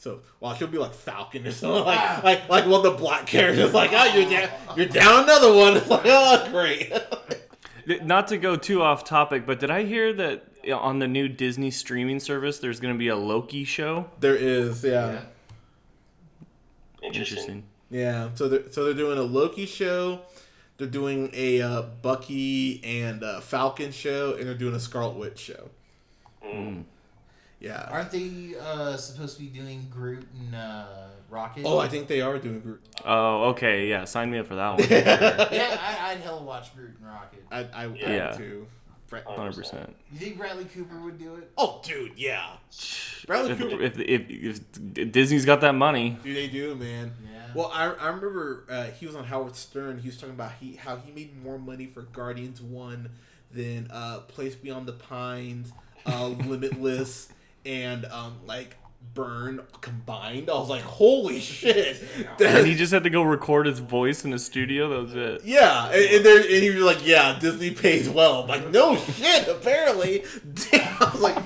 So, 0.00 0.20
well, 0.40 0.54
she'll 0.54 0.66
be 0.68 0.78
like 0.78 0.94
Falcon 0.94 1.46
or 1.46 1.52
something, 1.52 1.84
like 1.84 2.22
like 2.24 2.48
like 2.48 2.64
one 2.66 2.74
of 2.74 2.82
the 2.82 2.98
black 2.98 3.26
characters. 3.26 3.72
Like, 3.72 3.90
oh, 3.92 4.04
you're 4.16 4.28
down, 4.28 4.48
you're 4.76 4.86
down 4.86 5.24
another 5.24 5.52
one. 5.54 5.76
It's 5.76 5.88
like, 5.88 6.02
oh, 6.04 6.48
great. 6.50 6.92
Not 8.04 8.28
to 8.28 8.38
go 8.38 8.56
too 8.56 8.82
off 8.82 9.04
topic, 9.04 9.46
but 9.46 9.60
did 9.60 9.70
I 9.70 9.84
hear 9.84 10.12
that 10.12 10.44
on 10.72 10.98
the 10.98 11.08
new 11.08 11.28
Disney 11.28 11.70
streaming 11.70 12.20
service 12.20 12.58
there's 12.58 12.80
going 12.80 12.94
to 12.94 12.98
be 12.98 13.08
a 13.08 13.16
Loki 13.16 13.64
show? 13.64 14.10
there 14.20 14.36
is, 14.36 14.84
yeah. 14.84 15.20
Yeah. 17.00 17.08
Interesting. 17.08 17.64
Yeah, 17.90 18.30
so 18.34 18.48
they're 18.48 18.70
so 18.72 18.84
they're 18.84 18.94
doing 18.94 19.18
a 19.18 19.22
Loki 19.22 19.66
show, 19.66 20.20
they're 20.78 20.86
doing 20.86 21.30
a 21.34 21.60
uh, 21.60 21.82
Bucky 21.82 22.82
and 22.84 23.22
uh, 23.22 23.40
Falcon 23.40 23.92
show, 23.92 24.34
and 24.34 24.46
they're 24.46 24.54
doing 24.54 24.74
a 24.74 24.80
Scarlet 24.80 25.16
Witch 25.16 25.38
show. 25.38 25.68
Mm. 26.44 26.84
Yeah. 27.62 27.88
Aren't 27.90 28.10
they 28.10 28.54
uh, 28.60 28.96
supposed 28.96 29.36
to 29.38 29.42
be 29.42 29.48
doing 29.48 29.86
Groot 29.90 30.26
and 30.38 30.54
uh, 30.54 30.84
Rocket? 31.30 31.64
Oh, 31.64 31.78
I 31.78 31.86
think 31.88 32.08
they 32.08 32.20
are 32.20 32.36
doing 32.38 32.60
Groot. 32.60 32.82
Oh, 33.04 33.50
okay. 33.50 33.86
Yeah, 33.88 34.04
sign 34.04 34.30
me 34.30 34.38
up 34.38 34.46
for 34.46 34.56
that 34.56 34.78
one. 34.78 34.88
yeah, 34.90 35.78
I, 35.80 36.10
I'd 36.12 36.18
hell 36.20 36.42
watch 36.44 36.74
Groot 36.74 36.94
and 36.98 37.06
Rocket. 37.08 37.44
I 37.50 37.58
I, 37.60 37.84
I 37.84 37.86
Yeah. 37.94 38.30
would 38.30 38.38
too. 38.38 38.66
Hundred 39.26 39.54
percent. 39.54 39.94
You 40.10 40.18
think 40.18 40.38
Bradley 40.38 40.64
Cooper 40.64 40.98
would 41.00 41.18
do 41.18 41.34
it? 41.34 41.50
Oh, 41.58 41.82
dude, 41.84 42.12
yeah. 42.16 42.46
Bradley 43.26 43.52
If, 43.52 43.58
Cooper. 43.58 43.82
if, 43.82 43.98
if, 43.98 44.60
if 44.96 45.12
Disney's 45.12 45.44
got 45.44 45.60
that 45.60 45.74
money, 45.74 46.16
Dude, 46.24 46.34
they 46.34 46.48
do, 46.48 46.74
man. 46.74 47.12
Yeah. 47.30 47.40
Well, 47.54 47.70
I, 47.74 47.92
I 47.92 48.06
remember 48.06 48.64
uh, 48.70 48.84
he 48.84 49.06
was 49.06 49.14
on 49.14 49.24
Howard 49.24 49.54
Stern. 49.54 49.98
He 49.98 50.08
was 50.08 50.16
talking 50.16 50.34
about 50.34 50.52
he 50.58 50.76
how 50.76 50.96
he 50.96 51.12
made 51.12 51.42
more 51.44 51.58
money 51.58 51.84
for 51.86 52.00
Guardians 52.02 52.62
One 52.62 53.10
than 53.52 53.88
uh, 53.92 54.20
Place 54.28 54.54
Beyond 54.54 54.86
the 54.88 54.94
Pines, 54.94 55.70
uh, 56.06 56.28
Limitless, 56.28 57.28
and 57.64 58.04
um, 58.06 58.40
like 58.46 58.76
Burn 59.14 59.60
combined. 59.80 60.48
I 60.48 60.54
was 60.54 60.70
like, 60.70 60.82
holy 60.82 61.40
shit! 61.40 62.02
and 62.40 62.66
he 62.66 62.74
just 62.74 62.92
had 62.92 63.04
to 63.04 63.10
go 63.10 63.22
record 63.22 63.66
his 63.66 63.78
voice 63.78 64.24
in 64.24 64.32
a 64.32 64.38
studio. 64.38 64.88
That 64.88 65.02
was 65.02 65.14
it. 65.14 65.44
yeah, 65.44 65.90
and, 65.90 66.14
and, 66.16 66.24
there, 66.24 66.38
and 66.38 66.48
he 66.48 66.70
was 66.70 66.82
like, 66.82 67.06
yeah, 67.06 67.38
Disney 67.38 67.72
pays 67.72 68.08
well. 68.08 68.42
I'm 68.42 68.48
like, 68.48 68.70
no 68.70 68.96
shit, 68.96 69.48
apparently. 69.48 70.24
Damn, 70.70 70.96
I 71.00 71.10
was 71.12 71.20
like, 71.20 71.36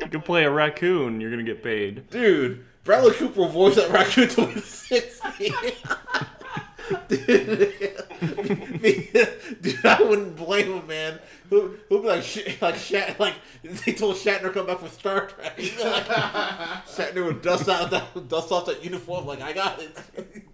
You 0.00 0.08
can 0.08 0.22
play 0.22 0.44
a 0.44 0.50
raccoon. 0.50 1.20
You're 1.20 1.30
gonna 1.30 1.42
get 1.42 1.62
paid. 1.62 2.08
dude, 2.10 2.64
Bradley 2.84 3.12
Cooper 3.14 3.40
will 3.40 3.48
voice 3.48 3.76
that 3.76 3.90
raccoon 3.90 4.28
till 4.28 4.46
he's 4.46 4.64
60. 4.64 5.54
dude, 7.08 7.72
dude, 9.62 9.86
I 9.86 10.02
wouldn't 10.02 10.36
blame 10.36 10.72
him, 10.72 10.86
man. 10.86 11.18
He'll, 11.52 11.70
he'll 11.90 12.00
be 12.00 12.08
like, 12.08 12.22
Sh- 12.22 12.56
like, 12.62 12.76
Shat- 12.76 13.20
like 13.20 13.34
they 13.62 13.92
told 13.92 14.16
Shatner 14.16 14.44
to 14.44 14.50
come 14.50 14.66
back 14.66 14.78
for 14.78 14.88
Star 14.88 15.26
Trek. 15.26 15.58
He'd 15.58 15.76
be 15.76 15.84
like, 15.84 16.06
Shatner 16.06 17.26
would 17.26 17.42
dust 17.42 17.68
out 17.68 17.90
that, 17.90 18.28
dust 18.28 18.50
off 18.50 18.64
that 18.66 18.82
uniform. 18.82 19.26
Like, 19.26 19.42
I 19.42 19.52
got 19.52 19.78
it. 19.82 20.48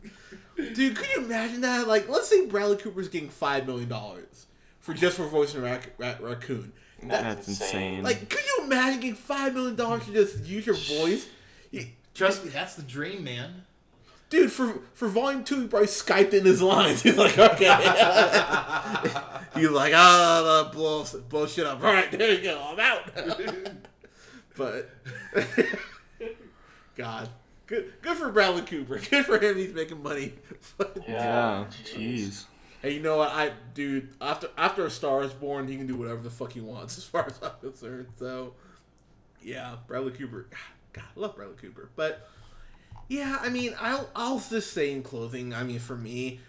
Dude, 0.74 0.96
could 0.96 1.08
you 1.14 1.24
imagine 1.24 1.60
that? 1.60 1.86
Like, 1.86 2.08
let's 2.08 2.26
say 2.28 2.46
Bradley 2.46 2.78
Cooper's 2.78 3.08
getting 3.08 3.28
five 3.28 3.64
million 3.64 3.88
dollars 3.88 4.46
for 4.80 4.92
just 4.92 5.16
for 5.16 5.26
voicing 5.28 5.60
a 5.60 5.64
rac- 5.64 5.90
ra- 5.98 6.16
raccoon. 6.20 6.72
That- 7.04 7.22
That's 7.22 7.46
insane. 7.46 8.02
like, 8.02 8.28
could 8.28 8.44
you 8.44 8.64
imagine 8.64 8.98
getting 8.98 9.14
five 9.14 9.54
million 9.54 9.76
dollars 9.76 10.04
to 10.06 10.12
just 10.12 10.44
use 10.46 10.66
your 10.66 10.74
voice? 10.74 11.28
Trust 12.12 12.44
me, 12.44 12.50
that's 12.50 12.74
the 12.74 12.82
dream, 12.82 13.22
man. 13.22 13.62
Dude, 14.30 14.52
for 14.52 14.80
for 14.92 15.08
volume 15.08 15.42
two, 15.42 15.62
he 15.62 15.66
probably 15.68 15.88
skyped 15.88 16.34
in 16.34 16.44
his 16.44 16.60
lines. 16.60 17.02
He's 17.04 17.16
like, 17.16 17.38
okay. 17.38 17.66
He's 19.54 19.70
like, 19.70 19.94
ah, 19.94 20.70
blow, 20.72 21.04
blow 21.28 21.46
shit 21.46 21.66
up. 21.66 21.82
All 21.82 21.92
right, 21.92 22.10
there 22.10 22.34
you 22.34 22.42
go. 22.42 22.62
I'm 22.62 22.78
out. 22.78 23.10
but, 24.56 24.90
God, 26.94 27.30
good 27.66 27.92
good 28.02 28.16
for 28.18 28.30
Bradley 28.30 28.62
Cooper. 28.62 28.98
Good 28.98 29.24
for 29.24 29.38
him. 29.38 29.56
He's 29.56 29.72
making 29.72 30.02
money. 30.02 30.34
Yeah. 31.06 31.64
Jeez. 31.84 32.44
Hey, 32.82 32.94
you 32.94 33.00
know 33.00 33.16
what? 33.16 33.30
I 33.30 33.52
dude, 33.72 34.10
after 34.20 34.50
after 34.58 34.84
a 34.84 34.90
star 34.90 35.22
is 35.22 35.32
born, 35.32 35.66
he 35.68 35.76
can 35.76 35.86
do 35.86 35.96
whatever 35.96 36.20
the 36.20 36.30
fuck 36.30 36.52
he 36.52 36.60
wants, 36.60 36.98
as 36.98 37.04
far 37.04 37.26
as 37.26 37.40
I'm 37.42 37.52
concerned. 37.60 38.08
So, 38.18 38.52
yeah, 39.42 39.76
Bradley 39.86 40.12
Cooper. 40.12 40.48
God, 40.92 41.04
I 41.16 41.20
love 41.20 41.34
Bradley 41.34 41.56
Cooper. 41.56 41.88
But 41.96 42.28
yeah, 43.08 43.38
I 43.40 43.48
mean, 43.48 43.74
I'll 43.80 44.08
I'll 44.14 44.38
just 44.38 44.72
say 44.72 44.92
in 44.92 45.02
clothing. 45.02 45.54
I 45.54 45.62
mean, 45.64 45.78
for 45.78 45.96
me, 45.96 46.40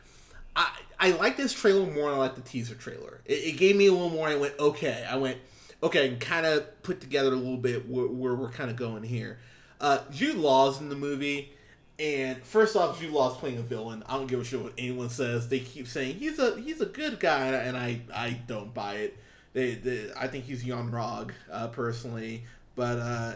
I 0.55 0.69
I 0.99 1.11
like 1.11 1.37
this 1.37 1.53
trailer 1.53 1.85
more 1.85 2.09
than 2.09 2.15
I 2.15 2.17
like 2.17 2.35
the 2.35 2.41
teaser 2.41 2.75
trailer. 2.75 3.21
It, 3.25 3.53
it 3.53 3.57
gave 3.57 3.75
me 3.75 3.87
a 3.87 3.91
little 3.91 4.09
more. 4.09 4.27
I 4.27 4.35
went 4.35 4.53
okay. 4.59 5.05
I 5.09 5.15
went 5.15 5.37
okay. 5.81 6.09
Can 6.09 6.19
kind 6.19 6.45
of 6.45 6.83
put 6.83 6.99
together 6.99 7.33
a 7.33 7.37
little 7.37 7.57
bit 7.57 7.89
where, 7.89 8.07
where 8.07 8.35
we're 8.35 8.51
kind 8.51 8.69
of 8.69 8.75
going 8.75 9.03
here. 9.03 9.39
Uh, 9.79 9.99
Jude 10.11 10.35
Law's 10.35 10.81
in 10.81 10.89
the 10.89 10.95
movie. 10.95 11.53
And 11.97 12.41
first 12.43 12.77
off, 12.77 12.99
Jude 12.99 13.11
Law's 13.11 13.35
playing 13.35 13.57
a 13.57 13.61
villain. 13.61 14.03
I 14.07 14.15
don't 14.15 14.27
give 14.27 14.39
a 14.39 14.43
shit 14.45 14.61
what 14.61 14.71
anyone 14.77 15.09
says. 15.09 15.49
They 15.49 15.59
keep 15.59 15.85
saying 15.85 16.15
he's 16.15 16.39
a 16.39 16.59
he's 16.59 16.79
a 16.79 16.85
good 16.85 17.19
guy, 17.19 17.47
and 17.47 17.75
I 17.75 18.01
I 18.13 18.39
don't 18.47 18.73
buy 18.73 18.95
it. 18.95 19.17
They, 19.51 19.75
they 19.75 20.09
I 20.17 20.27
think 20.27 20.45
he's 20.45 20.63
Yon-Rogg 20.63 21.31
uh, 21.51 21.67
personally, 21.67 22.43
but 22.75 22.99
uh, 22.99 23.33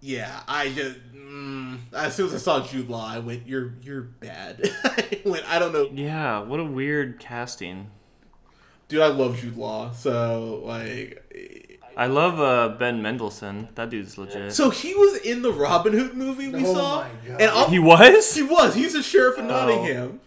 yeah, 0.00 0.40
I 0.48 0.70
just 0.70 0.96
mm, 1.14 1.78
as 1.94 2.14
soon 2.14 2.26
as 2.28 2.34
I 2.34 2.38
saw 2.38 2.66
Jude 2.66 2.88
Law, 2.88 3.06
I 3.06 3.18
went, 3.18 3.46
"You're 3.46 3.74
you're 3.82 4.02
bad." 4.02 4.60
I 4.84 5.20
went, 5.24 5.44
I 5.50 5.58
don't 5.58 5.72
know, 5.72 5.88
Yeah. 5.92 6.40
What 6.40 6.60
a 6.60 6.64
weird 6.64 7.18
casting. 7.20 7.90
dude. 8.88 9.00
I 9.02 9.08
love 9.08 9.38
Jude 9.38 9.56
Law, 9.56 9.90
so 9.92 10.62
like, 10.64 11.78
I 11.96 12.06
love 12.06 12.40
uh, 12.40 12.76
Ben 12.78 13.02
Mendelsohn. 13.02 13.68
That 13.74 13.90
dude's 13.90 14.16
legit. 14.18 14.52
so 14.52 14.70
he 14.70 14.94
was 14.94 15.18
in 15.18 15.42
the 15.42 15.52
Robin 15.52 15.92
Hood 15.92 16.14
movie 16.14 16.48
we 16.48 16.64
Oh 16.64 16.74
saw, 16.74 17.00
my 17.02 17.08
God. 17.28 17.40
and 17.40 17.50
I'll, 17.50 17.68
he 17.68 17.78
was. 17.78 18.34
he 18.34 18.42
was 18.42 18.74
he's 18.74 18.94
a 18.94 19.02
sheriff 19.02 19.38
in 19.38 19.44
Oh. 19.44 19.48
Nottingham. 19.48 20.20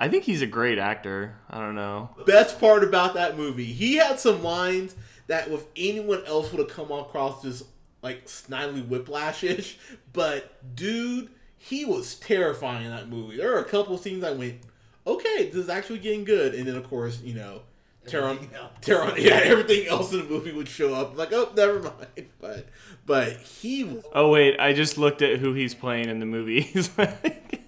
I 0.00 0.08
think 0.08 0.24
he's 0.24 0.42
a 0.42 0.46
great 0.46 0.78
actor. 0.78 1.34
I 1.50 1.58
don't 1.58 1.74
know. 1.74 2.10
best 2.24 2.60
part 2.60 2.84
about 2.84 3.14
that 3.14 3.36
movie, 3.36 3.64
he 3.72 3.96
had 3.96 4.20
some 4.20 4.42
lines 4.44 4.94
that 5.26 5.48
if 5.48 5.64
anyone 5.76 6.22
else 6.24 6.52
would 6.52 6.60
have 6.60 6.68
come 6.68 6.92
across 6.92 7.44
as 7.44 7.64
like 8.02 8.26
snidely 8.26 8.86
whiplashish, 8.86 9.76
but 10.12 10.74
dude, 10.74 11.30
he 11.56 11.84
was 11.84 12.14
terrifying 12.14 12.84
in 12.84 12.90
that 12.90 13.08
movie. 13.08 13.36
There 13.36 13.54
are 13.54 13.60
a 13.60 13.64
couple 13.64 13.98
scenes 13.98 14.24
I 14.24 14.30
went, 14.30 14.60
okay, 15.06 15.46
this 15.46 15.56
is 15.56 15.68
actually 15.68 15.98
getting 15.98 16.24
good, 16.24 16.54
and 16.54 16.66
then 16.66 16.76
of 16.76 16.88
course, 16.88 17.20
you 17.22 17.34
know, 17.34 17.62
Taron, 18.06 18.36
Everything 18.36 18.54
else. 18.56 18.72
Taron, 18.80 19.18
yeah, 19.18 19.40
everything 19.44 19.86
else 19.86 20.12
in 20.12 20.20
the 20.20 20.24
movie 20.24 20.52
would 20.52 20.68
show 20.68 20.94
up. 20.94 21.16
Like, 21.16 21.32
oh, 21.32 21.52
never 21.56 21.82
mind. 21.82 22.28
But, 22.40 22.66
but 23.04 23.32
he 23.36 23.84
was 23.84 24.04
Oh 24.12 24.30
wait, 24.30 24.58
I 24.60 24.72
just 24.72 24.96
looked 24.96 25.22
at 25.22 25.38
who 25.38 25.54
he's 25.54 25.74
playing 25.74 26.08
in 26.08 26.20
the 26.20 26.26
movie. 26.26 26.60
He's 26.78 26.96
like, 26.96 27.60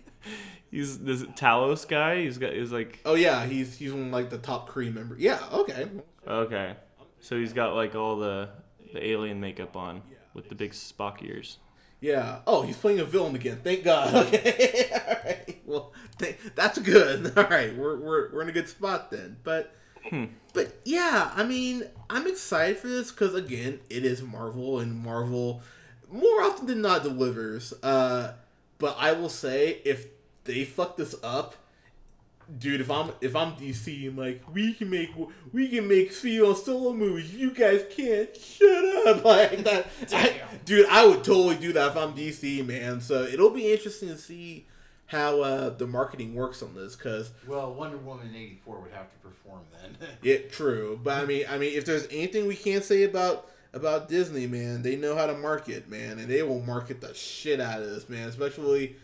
he's 0.71 0.99
this 1.01 1.23
Talos 1.23 1.87
guy. 1.87 2.23
He's 2.23 2.39
got. 2.39 2.53
He's 2.53 2.71
like 2.71 3.01
Oh 3.05 3.15
yeah, 3.15 3.45
he's 3.47 3.77
he's 3.77 3.93
one 3.93 4.07
of, 4.07 4.13
like 4.13 4.31
the 4.31 4.39
top 4.39 4.71
Kree 4.71 4.95
member. 4.95 5.17
Yeah, 5.19 5.41
okay. 5.53 5.89
okay, 6.27 6.77
so 7.21 7.37
he's 7.37 7.53
got 7.53 7.75
like 7.75 7.97
all 7.97 8.17
the 8.17 8.51
the 8.93 9.05
alien 9.05 9.41
makeup 9.41 9.77
on 9.77 10.03
with 10.35 10.49
the 10.49 10.55
big 10.55 10.73
Spock 10.73 11.23
ears. 11.23 11.59
Yeah. 12.01 12.39
Oh, 12.47 12.63
he's 12.63 12.77
playing 12.77 12.99
a 13.01 13.05
villain 13.05 13.35
again. 13.35 13.61
Thank 13.63 13.85
God. 13.85 14.15
Okay. 14.35 14.91
All 14.93 15.17
right. 15.25 15.61
Well, 15.67 15.93
th- 16.19 16.37
that's 16.55 16.79
good. 16.79 17.33
All 17.37 17.45
right. 17.45 17.77
We're, 17.77 17.97
we're, 17.97 18.33
we're 18.33 18.43
in 18.43 18.49
a 18.49 18.53
good 18.53 18.69
spot 18.69 19.11
then. 19.11 19.37
But 19.45 19.75
but 20.55 20.79
yeah, 20.85 21.31
I 21.35 21.45
mean, 21.45 21.85
I'm 22.09 22.27
excited 22.27 22.79
for 22.79 22.89
this 22.89 23.11
because 23.13 23.35
again, 23.35 23.81
it 23.91 24.05
is 24.05 24.23
Marvel, 24.23 24.79
and 24.81 24.97
Marvel 24.97 25.61
more 26.11 26.43
often 26.43 26.67
than 26.67 26.81
not 26.81 27.03
delivers. 27.03 27.73
Uh, 27.83 28.33
but 28.79 28.97
I 28.99 29.13
will 29.13 29.29
say, 29.29 29.83
if 29.85 30.07
they 30.45 30.65
fuck 30.65 30.97
this 30.97 31.15
up, 31.23 31.55
dude, 32.59 32.81
if 32.81 32.91
I'm 32.91 33.13
if 33.21 33.37
I'm 33.37 33.53
DC, 33.53 34.09
I'm 34.09 34.17
like, 34.17 34.43
we 34.53 34.75
can 34.75 34.91
make 34.91 35.11
we 35.53 35.69
can 35.69 35.87
make 35.89 36.13
CEO 36.13 36.57
solo 36.57 36.93
movies. 36.93 37.35
You 37.35 37.53
guys 37.53 37.85
can't. 37.91 38.35
Shut 38.37 39.07
up, 39.07 39.25
like 39.25 39.65
that. 39.65 39.87
I, 40.13 40.41
dude, 40.65 40.87
I 40.87 41.07
would 41.07 41.25
totally 41.25 41.57
do 41.57 41.73
that 41.73 41.93
if 41.93 41.97
I'm 41.97 42.15
DC, 42.15 42.67
man. 42.67 43.01
So 43.01 43.23
it'll 43.23 43.51
be 43.51 43.73
interesting 43.73 44.09
to 44.09 44.19
see 44.19 44.67
how 45.07 45.41
uh, 45.41 45.71
the 45.71 45.87
marketing 45.87 46.35
works 46.35 46.63
on 46.63 46.75
this 46.75 46.95
because 46.95 47.33
Well, 47.47 47.73
Wonder 47.75 47.99
Woman 47.99 48.31
eighty 48.35 48.61
four 48.65 48.81
would 48.81 48.93
have 48.93 49.11
to 49.11 49.19
perform 49.19 49.61
then. 49.73 50.09
yeah, 50.23 50.39
true. 50.51 51.01
But 51.03 51.23
I 51.23 51.27
mean, 51.27 51.45
I 51.49 51.59
mean, 51.59 51.77
if 51.77 51.85
there's 51.85 52.07
anything 52.11 52.47
we 52.47 52.57
can't 52.57 52.85
say 52.85 53.05
about 53.05 53.49
about 53.73 54.09
Disney, 54.09 54.47
man, 54.47 54.83
they 54.83 54.97
know 54.97 55.15
how 55.15 55.27
to 55.27 55.35
market, 55.35 55.89
man, 55.89 56.19
and 56.19 56.29
they 56.29 56.43
will 56.43 56.61
market 56.61 57.01
the 57.01 57.15
shit 57.15 57.61
out 57.61 57.81
of 57.83 57.89
this, 57.89 58.09
man. 58.09 58.29
Especially, 58.29 58.97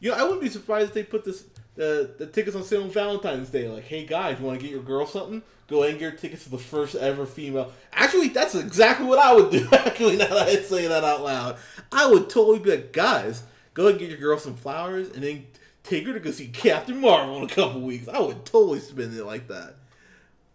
you 0.00 0.10
know, 0.10 0.16
I 0.16 0.22
wouldn't 0.22 0.42
be 0.42 0.50
surprised 0.50 0.88
if 0.88 0.94
they 0.94 1.02
put 1.02 1.24
this 1.24 1.44
the 1.78 2.10
the 2.18 2.26
tickets 2.26 2.56
on 2.56 2.64
sale 2.64 2.82
on 2.82 2.90
Valentine's 2.90 3.50
Day. 3.50 3.68
Like, 3.68 3.84
hey 3.84 4.04
guys, 4.04 4.38
you 4.38 4.44
want 4.44 4.58
to 4.58 4.62
get 4.62 4.72
your 4.72 4.82
girl 4.82 5.06
something? 5.06 5.42
Go 5.68 5.78
ahead 5.78 5.90
and 5.90 6.00
get 6.00 6.10
your 6.10 6.18
tickets 6.18 6.44
to 6.44 6.50
the 6.50 6.58
first 6.58 6.96
ever 6.96 7.24
female. 7.24 7.72
Actually, 7.92 8.28
that's 8.28 8.54
exactly 8.54 9.06
what 9.06 9.18
I 9.20 9.34
would 9.34 9.50
do. 9.50 9.68
Actually, 9.72 10.16
now 10.16 10.26
that 10.28 10.48
I 10.48 10.56
say 10.56 10.88
that 10.88 11.04
out 11.04 11.22
loud, 11.22 11.56
I 11.92 12.10
would 12.10 12.28
totally 12.28 12.58
be 12.58 12.70
like, 12.70 12.92
guys, 12.92 13.44
go 13.74 13.84
ahead 13.84 13.92
and 13.92 14.00
get 14.00 14.10
your 14.10 14.18
girl 14.18 14.38
some 14.38 14.56
flowers, 14.56 15.08
and 15.10 15.22
then 15.22 15.46
take 15.84 16.04
her 16.06 16.12
to 16.12 16.20
go 16.20 16.32
see 16.32 16.48
Captain 16.48 17.00
Marvel 17.00 17.36
in 17.36 17.44
a 17.44 17.48
couple 17.48 17.80
weeks. 17.80 18.08
I 18.08 18.20
would 18.20 18.44
totally 18.44 18.80
spend 18.80 19.16
it 19.16 19.24
like 19.24 19.46
that. 19.48 19.76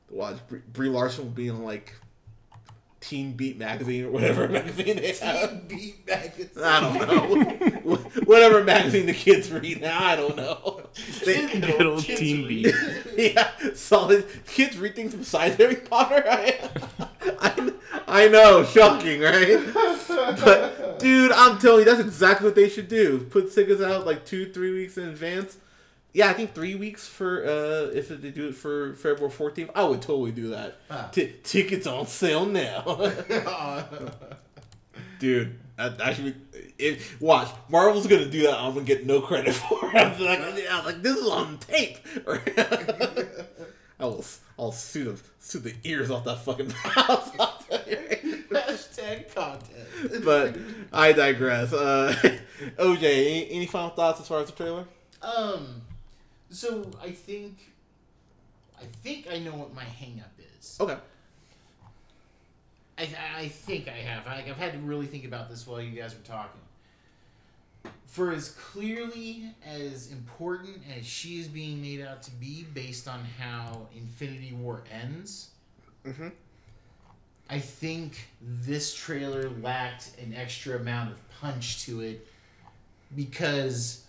Watch 0.09 0.45
Brie, 0.49 0.61
Brie 0.73 0.89
Larson 0.89 1.29
being 1.29 1.63
like 1.63 1.93
Teen 3.03 3.33
Beat 3.33 3.57
magazine 3.57 4.05
or 4.05 4.11
whatever 4.11 4.47
magazine 4.49 4.95
they 4.95 5.11
have. 5.11 5.67
Beat 5.67 6.07
magazine. 6.07 6.63
I 6.63 6.79
don't 6.79 7.85
know. 7.85 7.95
whatever 8.25 8.63
magazine 8.63 9.05
the 9.05 9.13
kids 9.13 9.51
read 9.51 9.81
now, 9.81 10.01
I 10.01 10.15
don't 10.15 10.37
know. 10.37 10.83
They, 11.25 11.59
Good 11.59 11.85
old 11.85 12.03
Teen 12.03 12.47
read. 12.47 12.73
Beat. 13.15 13.33
yeah, 13.35 13.51
solid. 13.73 14.25
Kids 14.45 14.77
read 14.77 14.95
things 14.95 15.13
besides 15.13 15.55
Harry 15.57 15.75
Potter. 15.75 16.23
I, 16.25 16.69
I, 17.39 17.73
I 18.07 18.27
know, 18.29 18.63
shocking, 18.63 19.19
right? 19.19 19.59
But 20.07 20.99
dude, 20.99 21.33
I'm 21.33 21.59
telling 21.59 21.79
you, 21.79 21.85
that's 21.85 21.99
exactly 21.99 22.47
what 22.47 22.55
they 22.55 22.69
should 22.69 22.87
do. 22.87 23.27
Put 23.29 23.53
tickets 23.53 23.81
out 23.81 24.05
like 24.05 24.25
two, 24.25 24.51
three 24.51 24.71
weeks 24.71 24.97
in 24.97 25.09
advance. 25.09 25.57
Yeah, 26.13 26.29
I 26.29 26.33
think 26.33 26.53
three 26.53 26.75
weeks 26.75 27.07
for 27.07 27.43
uh 27.43 27.89
if 27.93 28.09
they 28.09 28.29
do 28.29 28.47
it 28.49 28.55
for 28.55 28.93
February 28.95 29.33
14th. 29.33 29.71
I 29.75 29.83
would 29.83 30.01
totally 30.01 30.31
do 30.31 30.49
that. 30.49 30.77
Huh. 30.89 31.07
T- 31.11 31.33
tickets 31.43 31.87
on 31.87 32.05
sale 32.07 32.45
now, 32.45 32.83
dude. 35.19 35.59
I, 35.77 35.91
I 35.99 36.13
should 36.13 36.35
it, 36.77 37.01
watch. 37.19 37.49
Marvel's 37.67 38.05
gonna 38.05 38.27
do 38.29 38.43
that. 38.43 38.59
I'm 38.59 38.73
gonna 38.73 38.85
get 38.85 39.05
no 39.07 39.21
credit 39.21 39.53
for 39.55 39.79
it. 39.85 39.95
I'm 39.95 40.19
like, 40.21 40.39
I 40.39 40.75
was 40.77 40.85
like, 40.85 41.01
this 41.01 41.17
is 41.17 41.27
on 41.27 41.57
tape. 41.57 41.97
I 43.99 44.05
will. 44.05 44.23
I'll 44.59 44.71
sue 44.71 45.05
the 45.05 45.19
sue 45.39 45.59
the 45.59 45.73
ears 45.83 46.11
off 46.11 46.25
that 46.25 46.43
fucking 46.45 46.67
mouse. 46.67 47.31
I'll 47.39 47.57
tell 47.67 47.81
you 47.89 47.97
right 47.97 48.23
now. 48.51 48.59
Hashtag 48.59 49.33
content. 49.33 50.23
but 50.23 50.55
I 50.91 51.11
digress. 51.11 51.73
Uh, 51.73 52.13
OJ, 52.77 53.01
any, 53.03 53.51
any 53.51 53.65
final 53.65 53.89
thoughts 53.89 54.21
as 54.21 54.27
far 54.27 54.41
as 54.41 54.45
the 54.47 54.51
trailer? 54.53 54.85
Um, 55.23 55.81
so 56.55 56.89
I 57.01 57.11
think, 57.11 57.71
I 58.79 58.85
think 59.03 59.27
I 59.31 59.39
know 59.39 59.55
what 59.55 59.73
my 59.73 59.83
hang 59.83 60.21
up 60.21 60.31
is. 60.57 60.77
Okay. 60.79 60.97
I, 62.97 63.09
I 63.37 63.47
think 63.47 63.87
I 63.87 63.91
have. 63.91 64.27
I, 64.27 64.45
I've 64.47 64.57
had 64.57 64.73
to 64.73 64.79
really 64.79 65.07
think 65.07 65.25
about 65.25 65.49
this 65.49 65.65
while 65.65 65.81
you 65.81 65.99
guys 65.99 66.13
were 66.13 66.23
talking. 66.25 66.61
For 68.05 68.31
as 68.31 68.49
clearly 68.51 69.49
as 69.65 70.11
important 70.11 70.77
as 70.95 71.05
she 71.05 71.39
is 71.39 71.47
being 71.47 71.81
made 71.81 72.01
out 72.01 72.21
to 72.23 72.31
be, 72.31 72.65
based 72.73 73.07
on 73.07 73.21
how 73.39 73.87
Infinity 73.95 74.53
War 74.53 74.83
ends, 74.91 75.49
mm-hmm. 76.05 76.27
I 77.49 77.59
think 77.59 78.27
this 78.41 78.93
trailer 78.93 79.49
lacked 79.61 80.11
an 80.21 80.33
extra 80.35 80.77
amount 80.77 81.11
of 81.11 81.29
punch 81.41 81.85
to 81.85 82.01
it 82.01 82.27
because 83.15 84.03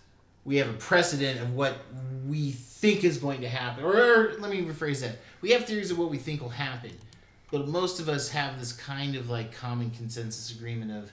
we 0.45 0.57
have 0.57 0.69
a 0.69 0.73
precedent 0.73 1.41
of 1.41 1.53
what 1.53 1.77
we 2.27 2.51
think 2.51 3.03
is 3.03 3.17
going 3.17 3.41
to 3.41 3.49
happen. 3.49 3.83
Or, 3.83 3.95
or 3.95 4.33
let 4.39 4.51
me 4.51 4.61
rephrase 4.61 5.01
that. 5.01 5.17
We 5.41 5.51
have 5.51 5.65
theories 5.65 5.91
of 5.91 5.97
what 5.97 6.09
we 6.09 6.17
think 6.17 6.41
will 6.41 6.49
happen. 6.49 6.91
But 7.51 7.67
most 7.67 7.99
of 7.99 8.09
us 8.09 8.29
have 8.29 8.59
this 8.59 8.71
kind 8.71 9.15
of 9.15 9.29
like 9.29 9.51
common 9.51 9.89
consensus 9.91 10.51
agreement 10.51 10.91
of 10.91 11.11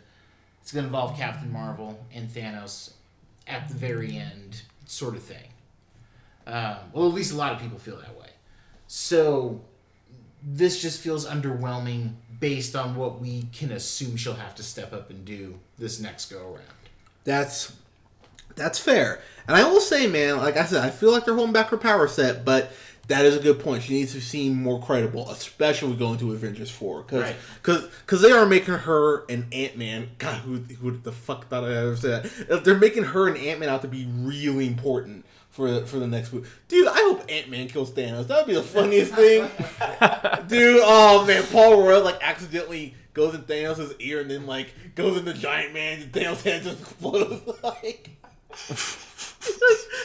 it's 0.61 0.73
going 0.73 0.85
to 0.85 0.87
involve 0.87 1.17
Captain 1.17 1.53
Marvel 1.53 2.05
and 2.15 2.29
Thanos 2.29 2.93
at 3.47 3.69
the 3.69 3.75
very 3.75 4.17
end, 4.17 4.63
sort 4.87 5.17
of 5.17 5.23
thing. 5.23 5.49
Um, 6.47 6.77
well, 6.93 7.09
at 7.09 7.15
least 7.15 7.33
a 7.33 7.37
lot 7.37 7.53
of 7.53 7.61
people 7.61 7.79
feel 7.79 7.97
that 7.97 8.19
way. 8.19 8.29
So 8.87 9.63
this 10.43 10.81
just 10.81 11.01
feels 11.01 11.27
underwhelming 11.27 12.15
based 12.41 12.75
on 12.75 12.97
what 12.97 13.21
we 13.21 13.45
can 13.53 13.73
assume 13.73 14.17
she'll 14.17 14.35
have 14.35 14.55
to 14.57 14.63
step 14.63 14.93
up 14.93 15.11
and 15.11 15.25
do 15.25 15.59
this 15.79 16.01
next 16.01 16.27
go 16.31 16.55
around. 16.55 16.63
That's 17.25 17.77
that's 18.57 18.79
fair. 18.79 19.21
And 19.49 19.57
I 19.57 19.69
will 19.69 19.81
say, 19.81 20.07
man, 20.07 20.39
like 20.39 20.57
I 20.57 20.65
said, 20.65 20.85
I 20.85 20.91
feel 20.91 21.11
like 21.11 21.25
they're 21.25 21.35
holding 21.35 21.53
back 21.53 21.69
her 21.69 21.77
power 21.77 22.07
set, 22.09 22.45
but 22.45 22.73
that 23.09 23.25
is 23.25 23.37
a 23.37 23.41
good 23.41 23.59
point. 23.59 23.83
She 23.83 23.95
needs 23.95 24.13
to 24.13 24.21
seem 24.21 24.63
more 24.63 24.81
credible, 24.81 25.29
especially 25.31 25.97
going 25.97 26.19
to 26.21 26.33
Avengers 26.33 26.71
four, 26.71 27.03
because 27.03 27.23
Right. 27.23 27.37
because 28.05 28.23
they 28.23 28.31
are 28.31 28.47
making 28.47 28.75
her 28.75 29.25
an 29.27 29.49
Ant 29.53 29.77
Man. 29.77 30.11
God, 30.19 30.37
who 30.43 30.59
who 30.81 30.97
the 30.99 31.11
fuck 31.13 31.49
thought 31.49 31.65
I 31.65 31.75
ever 31.75 31.97
said 31.97 32.25
that? 32.49 32.65
They're 32.65 32.79
making 32.79 33.03
her 33.05 33.27
an 33.29 33.37
Ant 33.37 33.59
Man 33.59 33.69
out 33.69 33.83
to 33.83 33.89
be 33.89 34.07
really 34.09 34.69
important 34.69 35.25
for 35.51 35.69
the, 35.71 35.85
for 35.87 35.99
the 35.99 36.07
next 36.07 36.33
movie. 36.33 36.49
Dude, 36.69 36.87
I 36.87 36.95
hope 36.99 37.25
Ant 37.29 37.51
Man 37.51 37.67
kills 37.69 37.91
Thanos. 37.91 38.29
That 38.29 38.39
would 38.39 38.47
be 38.47 38.55
the 38.55 38.63
funniest 38.63 39.13
thing. 39.17 39.51
Dude, 40.47 40.81
oh 40.85 41.25
man, 41.27 41.43
Paul 41.51 41.83
Rudd 41.87 42.05
like 42.05 42.19
accidentally 42.23 42.95
goes 43.15 43.35
in 43.35 43.43
Thanos' 43.43 43.95
ear 43.99 44.21
and 44.21 44.31
then 44.31 44.47
like 44.47 44.69
goes 44.95 45.19
into 45.19 45.35
Giant 45.35 45.75
Man 45.75 46.03
and 46.03 46.13
Thanos' 46.13 46.43
head 46.43 46.63
just 46.63 46.81
explodes. 46.83 47.43
like, 47.65 48.11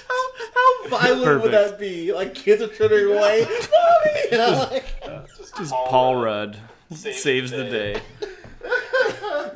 how, 0.08 0.24
how 0.56 0.90
violent 0.90 1.42
would 1.44 1.52
that 1.52 1.80
be? 1.80 2.14
Like 2.14 2.34
kids 2.34 2.62
are 2.62 2.68
turning 2.68 3.12
away. 3.12 3.46
Mommy! 3.72 4.20
You 4.32 4.38
know, 4.38 4.70
like, 4.72 5.28
Just 5.58 5.74
Paul 5.74 6.16
Rudd 6.18 6.58
saves 6.92 7.52
the 7.52 7.64
day. 7.66 8.02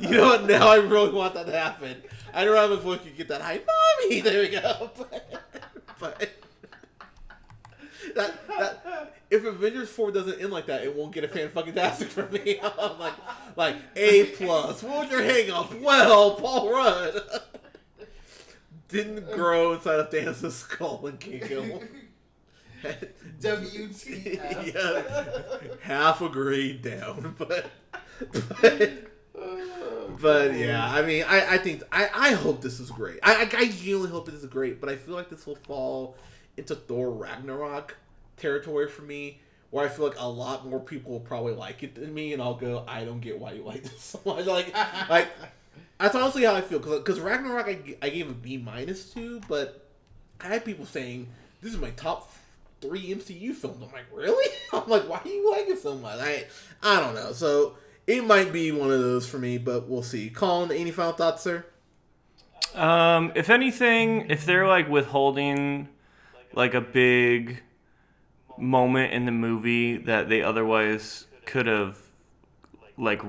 you 0.00 0.10
know 0.10 0.24
what? 0.24 0.44
Now 0.44 0.68
I 0.68 0.76
really 0.76 1.12
want 1.12 1.34
that 1.34 1.46
to 1.46 1.52
happen. 1.52 1.96
I 2.34 2.44
don't 2.44 2.56
have 2.56 2.70
a 2.70 2.76
voice 2.76 3.00
you 3.04 3.10
get 3.12 3.28
that 3.28 3.42
high. 3.42 3.60
Mommy! 3.66 4.20
There 4.20 4.42
we 4.42 4.48
go. 4.48 4.90
But, 4.96 5.42
but 5.98 6.30
that, 8.14 8.48
that, 8.48 9.14
if 9.30 9.44
Avengers 9.44 9.88
4 9.90 10.12
doesn't 10.12 10.40
end 10.40 10.50
like 10.50 10.66
that, 10.66 10.82
it 10.82 10.94
won't 10.96 11.12
get 11.12 11.24
a 11.24 11.28
fan 11.28 11.48
fucking 11.50 11.74
tastic 11.74 12.08
for 12.08 12.26
me. 12.28 12.58
I'm 12.62 12.98
like, 12.98 13.14
like 13.56 13.76
A 13.96 14.24
plus. 14.26 14.82
What 14.82 15.02
was 15.02 15.10
your 15.10 15.22
hang 15.22 15.50
up? 15.50 15.78
Well, 15.80 16.36
Paul 16.36 16.72
Rudd 16.72 17.22
didn't 18.92 19.30
grow 19.32 19.72
inside 19.72 19.98
of 20.00 20.10
Thanos' 20.10 20.52
skull 20.52 21.06
and 21.06 21.18
kick 21.18 21.46
him. 21.46 21.88
WTF. 23.40 24.74
yeah, 24.74 25.76
half 25.82 26.20
a 26.20 26.28
grade 26.28 26.82
down, 26.82 27.34
but, 27.38 27.70
but 28.60 28.92
but 30.20 30.54
yeah, 30.54 30.88
I 30.88 31.02
mean, 31.02 31.24
I, 31.26 31.54
I 31.54 31.58
think 31.58 31.82
I, 31.92 32.08
I 32.12 32.32
hope 32.32 32.60
this 32.60 32.80
is 32.80 32.90
great. 32.90 33.18
I, 33.22 33.34
I 33.34 33.40
I 33.42 33.68
genuinely 33.68 34.10
hope 34.10 34.26
this 34.26 34.34
is 34.34 34.46
great, 34.46 34.80
but 34.80 34.90
I 34.90 34.96
feel 34.96 35.14
like 35.14 35.30
this 35.30 35.46
will 35.46 35.56
fall 35.56 36.16
into 36.56 36.74
Thor 36.74 37.10
Ragnarok 37.10 37.96
territory 38.36 38.88
for 38.88 39.02
me, 39.02 39.40
where 39.70 39.84
I 39.84 39.88
feel 39.88 40.06
like 40.06 40.18
a 40.18 40.28
lot 40.28 40.66
more 40.66 40.80
people 40.80 41.12
will 41.12 41.20
probably 41.20 41.54
like 41.54 41.82
it 41.82 41.94
than 41.94 42.12
me, 42.12 42.32
and 42.32 42.42
I'll 42.42 42.54
go, 42.54 42.84
I 42.86 43.04
don't 43.04 43.20
get 43.20 43.38
why 43.38 43.52
you 43.52 43.62
like 43.62 43.82
this 43.84 44.00
so 44.00 44.20
much. 44.24 44.44
Like, 44.46 44.74
like 45.08 45.28
that's 46.02 46.16
honestly 46.16 46.42
how 46.42 46.54
I 46.54 46.60
feel 46.60 46.80
because 46.80 47.20
Ragnarok 47.20 47.68
I 48.02 48.08
gave 48.08 48.28
a 48.28 48.32
B 48.32 48.56
minus 48.56 49.10
to, 49.10 49.40
but 49.48 49.86
I 50.40 50.48
had 50.48 50.64
people 50.64 50.84
saying 50.84 51.28
this 51.60 51.72
is 51.72 51.78
my 51.78 51.90
top 51.90 52.32
three 52.80 53.14
MCU 53.14 53.54
films. 53.54 53.76
I'm 53.80 53.92
like, 53.92 54.06
really? 54.12 54.52
I'm 54.72 54.88
like, 54.88 55.08
why 55.08 55.20
do 55.22 55.30
you 55.30 55.50
like 55.50 55.68
it 55.68 55.80
so 55.80 55.94
much? 55.94 56.18
I 56.18 56.46
I 56.82 56.98
don't 56.98 57.14
know. 57.14 57.32
So 57.32 57.76
it 58.06 58.24
might 58.24 58.52
be 58.52 58.72
one 58.72 58.90
of 58.90 59.00
those 59.00 59.28
for 59.28 59.38
me, 59.38 59.58
but 59.58 59.88
we'll 59.88 60.02
see. 60.02 60.28
Colin, 60.28 60.72
any 60.72 60.90
final 60.90 61.12
thoughts, 61.12 61.42
sir? 61.42 61.64
Um, 62.74 63.30
if 63.36 63.48
anything, 63.48 64.28
if 64.28 64.44
they're 64.44 64.66
like 64.66 64.88
withholding 64.88 65.88
like 66.52 66.74
a 66.74 66.80
big 66.80 67.62
moment 68.58 69.12
in 69.12 69.24
the 69.24 69.32
movie 69.32 69.98
that 69.98 70.28
they 70.28 70.42
otherwise 70.42 71.26
could 71.44 71.66
have 71.66 71.98
like 72.98 73.22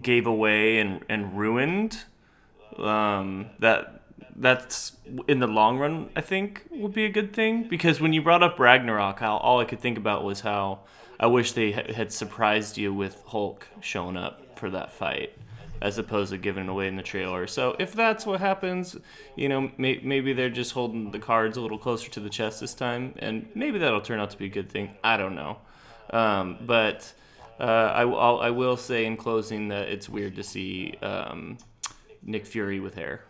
gave 0.00 0.26
away 0.26 0.78
and, 0.78 1.04
and 1.08 1.38
ruined, 1.38 2.04
um, 2.78 3.46
that 3.58 3.96
that's 4.36 4.92
in 5.28 5.38
the 5.38 5.46
long 5.46 5.78
run 5.78 6.08
I 6.16 6.22
think 6.22 6.64
would 6.70 6.94
be 6.94 7.04
a 7.04 7.10
good 7.10 7.34
thing 7.34 7.68
because 7.68 8.00
when 8.00 8.12
you 8.12 8.22
brought 8.22 8.42
up 8.42 8.58
Ragnarok, 8.58 9.18
how 9.20 9.36
all 9.36 9.60
I 9.60 9.64
could 9.64 9.80
think 9.80 9.98
about 9.98 10.24
was 10.24 10.40
how 10.40 10.80
I 11.18 11.26
wish 11.26 11.52
they 11.52 11.72
ha- 11.72 11.92
had 11.92 12.12
surprised 12.12 12.78
you 12.78 12.94
with 12.94 13.22
Hulk 13.26 13.68
showing 13.80 14.16
up 14.16 14.58
for 14.58 14.70
that 14.70 14.92
fight 14.92 15.36
as 15.82 15.98
opposed 15.98 16.30
to 16.30 16.38
giving 16.38 16.68
away 16.68 16.88
in 16.88 16.96
the 16.96 17.02
trailer. 17.02 17.46
So 17.46 17.74
if 17.78 17.92
that's 17.94 18.26
what 18.26 18.40
happens, 18.40 18.96
you 19.34 19.48
know, 19.48 19.70
may- 19.78 20.00
maybe 20.02 20.32
they're 20.32 20.50
just 20.50 20.72
holding 20.72 21.10
the 21.10 21.18
cards 21.18 21.56
a 21.56 21.60
little 21.60 21.78
closer 21.78 22.10
to 22.10 22.20
the 22.20 22.28
chest 22.28 22.60
this 22.60 22.74
time, 22.74 23.14
and 23.18 23.48
maybe 23.54 23.78
that'll 23.78 24.00
turn 24.02 24.20
out 24.20 24.30
to 24.30 24.38
be 24.38 24.46
a 24.46 24.50
good 24.50 24.70
thing. 24.70 24.90
I 25.02 25.16
don't 25.16 25.34
know, 25.34 25.58
um, 26.10 26.58
but 26.66 27.12
uh, 27.60 27.92
I, 27.94 28.02
I'll, 28.02 28.40
I 28.40 28.50
will 28.50 28.76
say 28.76 29.04
in 29.04 29.16
closing 29.16 29.68
that 29.68 29.88
it's 29.88 30.08
weird 30.08 30.36
to 30.36 30.42
see 30.42 30.94
um, 31.02 31.58
Nick 32.22 32.46
Fury 32.46 32.80
with 32.80 32.94
hair. 32.94 33.22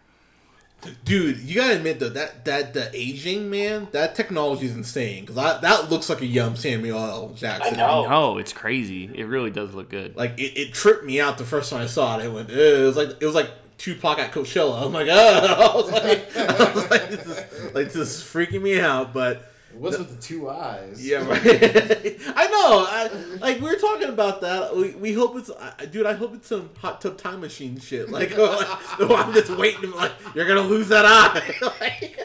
Dude, 1.04 1.40
you 1.40 1.56
gotta 1.56 1.76
admit 1.76 2.00
though 2.00 2.08
that 2.08 2.46
that 2.46 2.72
the 2.72 2.90
aging 2.94 3.50
man, 3.50 3.88
that 3.92 4.14
technology 4.14 4.64
is 4.64 4.74
insane 4.74 5.26
because 5.26 5.60
that 5.60 5.90
looks 5.90 6.08
like 6.08 6.22
a 6.22 6.26
young 6.26 6.56
Samuel 6.56 6.98
L. 6.98 7.28
Jackson. 7.34 7.74
I 7.74 7.76
know. 7.76 8.06
Oh, 8.08 8.38
it's 8.38 8.54
crazy. 8.54 9.10
It 9.14 9.24
really 9.24 9.50
does 9.50 9.74
look 9.74 9.90
good. 9.90 10.16
Like 10.16 10.38
it, 10.38 10.58
it 10.58 10.72
tripped 10.72 11.04
me 11.04 11.20
out 11.20 11.36
the 11.36 11.44
first 11.44 11.68
time 11.70 11.82
I 11.82 11.86
saw 11.86 12.18
it. 12.18 12.24
It 12.24 12.32
went, 12.32 12.50
"Ugh." 12.50 12.56
it 12.56 12.86
was 12.86 12.96
like 12.96 13.10
it 13.20 13.26
was 13.26 13.34
like 13.34 13.50
Tupac 13.76 14.18
at 14.18 14.32
Coachella. 14.32 14.86
I'm 14.86 14.92
like, 14.92 15.08
oh, 15.10 15.12
I 15.72 15.76
was 15.76 15.90
like, 15.90 16.36
I 16.36 16.72
was 16.72 16.90
like, 16.90 17.08
this 17.10 17.26
is, 17.26 17.74
like 17.74 17.92
this 17.92 17.96
is 17.96 18.22
freaking 18.22 18.62
me 18.62 18.80
out. 18.80 19.12
But 19.12 19.49
What's 19.74 19.98
with 19.98 20.14
the 20.14 20.20
two 20.20 20.50
eyes? 20.50 21.06
yeah, 21.06 21.26
right. 21.26 21.40
I 21.44 22.46
know. 22.48 22.86
I 22.88 23.10
like 23.40 23.60
we 23.60 23.68
were 23.68 23.76
talking 23.76 24.08
about 24.08 24.40
that. 24.40 24.76
We, 24.76 24.90
we 24.90 25.12
hope 25.12 25.36
it's, 25.36 25.50
I, 25.50 25.86
dude. 25.86 26.06
I 26.06 26.14
hope 26.14 26.34
it's 26.34 26.48
some 26.48 26.70
hot 26.78 27.00
tub 27.00 27.16
time 27.16 27.40
machine 27.40 27.78
shit. 27.78 28.10
Like, 28.10 28.32
oh, 28.36 29.14
I'm 29.16 29.32
just 29.32 29.50
waiting. 29.50 29.92
Like, 29.92 30.12
you're 30.34 30.46
gonna 30.46 30.60
lose 30.60 30.88
that 30.88 31.04
eye. 31.06 31.54
like, 31.80 32.18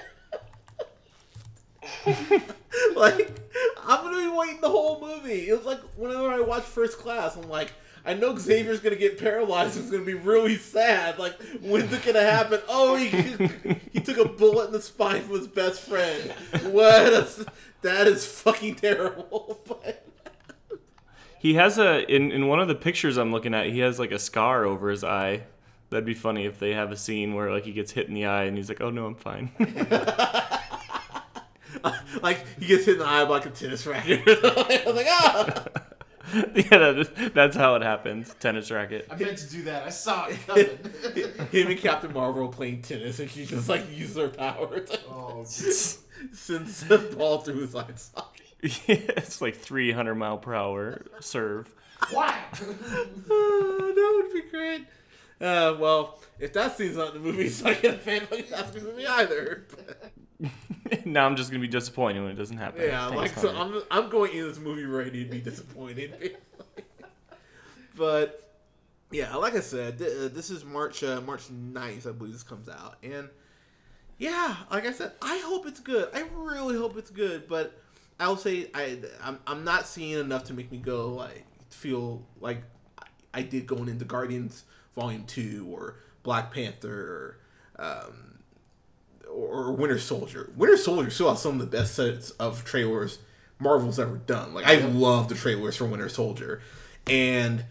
like, 2.96 3.32
I'm 3.84 4.04
gonna 4.04 4.18
be 4.18 4.38
waiting 4.38 4.62
the 4.62 4.70
whole 4.70 5.00
movie. 5.00 5.48
It 5.50 5.56
was 5.56 5.66
like 5.66 5.82
whenever 5.96 6.30
I 6.30 6.40
watch 6.40 6.64
First 6.64 6.98
Class, 6.98 7.36
I'm 7.36 7.50
like. 7.50 7.72
I 8.06 8.14
know 8.14 8.36
Xavier's 8.38 8.80
gonna 8.82 8.96
get 8.96 9.18
paralyzed. 9.18 9.78
It's 9.80 9.90
gonna 9.90 10.04
be 10.04 10.14
really 10.14 10.58
sad. 10.58 11.18
Like, 11.18 11.34
when's 11.62 11.92
it 11.92 12.04
gonna 12.06 12.22
happen? 12.22 12.62
Oh, 12.70 12.96
he 12.96 13.08
he 13.94 14.00
took 14.00 14.18
a 14.18 14.26
bullet 14.30 14.68
in 14.68 14.72
the 14.74 14.82
spine 14.82 15.22
from 15.24 15.38
his 15.38 15.48
best 15.48 15.82
friend. 15.82 16.32
What? 16.72 17.12
That's, 17.12 17.46
that 17.82 18.08
is 18.08 18.26
fucking 18.26 18.76
terrible. 18.76 19.60
But 19.68 20.06
He 21.40 21.56
has 21.56 21.78
a 21.80 22.06
in 22.14 22.32
in 22.32 22.48
one 22.48 22.60
of 22.60 22.68
the 22.68 22.76
pictures 22.76 23.18
I'm 23.18 23.32
looking 23.32 23.54
at. 23.56 23.68
He 23.68 23.80
has 23.80 23.98
like 24.00 24.12
a 24.12 24.20
scar 24.20 24.66
over 24.66 24.90
his 24.90 25.04
eye. 25.04 25.44
That'd 25.90 26.06
be 26.06 26.14
funny 26.16 26.46
if 26.46 26.60
they 26.60 26.74
have 26.74 26.92
a 26.92 26.98
scene 26.98 27.34
where 27.34 27.52
like 27.52 27.64
he 27.66 27.72
gets 27.72 27.92
hit 27.92 28.08
in 28.08 28.14
the 28.14 28.26
eye 28.26 28.44
and 28.46 28.58
he's 28.58 28.70
like, 28.70 28.82
"Oh 28.82 28.90
no, 28.90 29.06
I'm 29.06 29.16
fine." 29.16 29.52
like 32.22 32.44
he 32.60 32.66
gets 32.68 32.86
hit 32.86 32.94
in 32.94 33.00
the 33.00 33.06
eye 33.06 33.24
by 33.26 33.30
like 33.32 33.46
a 33.46 33.50
tennis 33.50 33.86
racket. 33.86 34.22
I 34.28 34.84
was 34.86 34.96
like, 34.96 35.08
ah. 35.10 35.66
yeah, 36.34 36.92
that, 36.92 37.32
that's 37.34 37.56
how 37.56 37.76
it 37.76 37.82
happens. 37.82 38.34
Tennis 38.40 38.72
racket. 38.72 39.08
I 39.10 39.16
meant 39.16 39.38
to 39.40 39.50
do 39.50 39.64
that. 39.64 39.84
I 39.84 39.90
saw 39.90 40.28
it 40.28 40.38
coming. 40.48 41.48
Him 41.52 41.68
and 41.68 41.80
Captain 41.80 42.12
Marvel 42.14 42.48
playing 42.50 42.82
tennis, 42.82 43.20
and 43.20 43.30
she 43.30 43.46
just 43.46 43.70
like 43.70 43.84
uses 43.96 44.18
her 44.18 44.30
powers. 44.30 44.90
oh, 45.10 45.44
Sends 46.34 46.88
the 46.88 46.98
ball 47.18 47.40
through 47.40 47.62
his 47.62 47.76
eye 47.76 47.86
socket. 47.96 48.42
Yeah, 48.62 48.96
it's 49.18 49.42
like 49.42 49.56
300 49.58 50.16
mile 50.16 50.38
per 50.38 50.56
hour 50.56 51.06
serve. 51.20 51.74
whack! 52.14 52.58
Oh, 53.30 53.92
that 53.96 54.24
would 54.24 54.34
be 54.34 54.50
great. 54.50 54.86
Uh, 55.40 55.76
well, 55.78 56.20
if 56.40 56.54
that 56.54 56.76
scene's 56.78 56.96
not 56.98 57.14
in 57.14 57.22
the 57.22 57.32
movie, 57.32 57.50
so 57.50 57.68
I 57.68 57.74
get 57.76 57.96
a 57.96 57.98
fan 57.98 58.28
that 58.32 58.74
movie 58.84 59.06
either. 59.06 59.66
now 61.06 61.26
I'm 61.26 61.36
just 61.36 61.50
gonna 61.50 61.62
be 61.62 61.68
disappointed 61.68 62.22
when 62.22 62.32
it 62.32 62.36
doesn't 62.36 62.58
happen. 62.58 62.84
Yeah, 62.84 63.08
like 63.08 63.32
so 63.38 63.56
I'm 63.56 63.82
I'm 63.90 64.10
going 64.10 64.34
in 64.34 64.48
this 64.48 64.60
movie 64.60 64.86
ready 64.86 65.24
to 65.24 65.30
be 65.30 65.40
disappointed. 65.40 66.38
but 67.96 68.46
yeah, 69.12 69.36
like 69.36 69.56
I 69.56 69.62
said, 69.62 69.98
th- 69.98 70.12
uh, 70.12 70.28
this 70.34 70.50
is 70.50 70.66
March 70.66 71.04
uh, 71.04 71.22
March 71.22 71.44
9th, 71.50 72.08
I 72.08 72.12
believe 72.12 72.34
this 72.34 72.44
comes 72.44 72.68
out. 72.68 72.98
And 73.02 73.30
yeah, 74.18 74.56
like 74.72 74.86
I 74.86 74.92
said, 74.92 75.14
I 75.22 75.42
hope 75.46 75.66
it's 75.68 75.80
good. 75.80 76.10
I 76.14 76.26
really 76.36 76.78
hope 76.78 76.98
it's 76.98 77.12
good, 77.12 77.48
but 77.48 77.80
I'll 78.20 78.38
say 78.38 78.70
I 78.74 79.00
I'm, 79.24 79.40
I'm 79.48 79.64
not 79.64 79.88
seeing 79.88 80.20
enough 80.20 80.46
to 80.46 80.54
make 80.54 80.72
me 80.72 80.78
go 80.78 81.10
like 81.10 81.46
feel 81.70 82.26
like 82.40 82.64
I 83.34 83.42
did 83.42 83.68
going 83.68 83.90
into 83.90 84.06
Guardians 84.06 84.64
Volume 84.96 85.26
2 85.26 85.68
or 85.70 85.98
Black 86.24 86.54
Panther 86.54 87.38
or 87.78 87.84
um 87.86 88.35
or 89.32 89.74
Winter 89.74 90.00
Soldier. 90.00 90.52
Winter 90.56 90.78
Soldier 90.78 91.10
still 91.10 91.30
has 91.30 91.42
some 91.42 91.60
of 91.60 91.60
the 91.60 91.78
best 91.78 91.96
sets 91.96 92.32
of 92.32 92.64
trailers 92.64 93.20
Marvel's 93.60 94.00
ever 94.00 94.18
done. 94.18 94.54
Like 94.54 94.66
I 94.66 94.78
love 94.78 95.30
the 95.30 95.36
trailers 95.36 95.76
for 95.76 95.86
Winter 95.86 96.10
Soldier, 96.10 96.62
and 97.08 97.66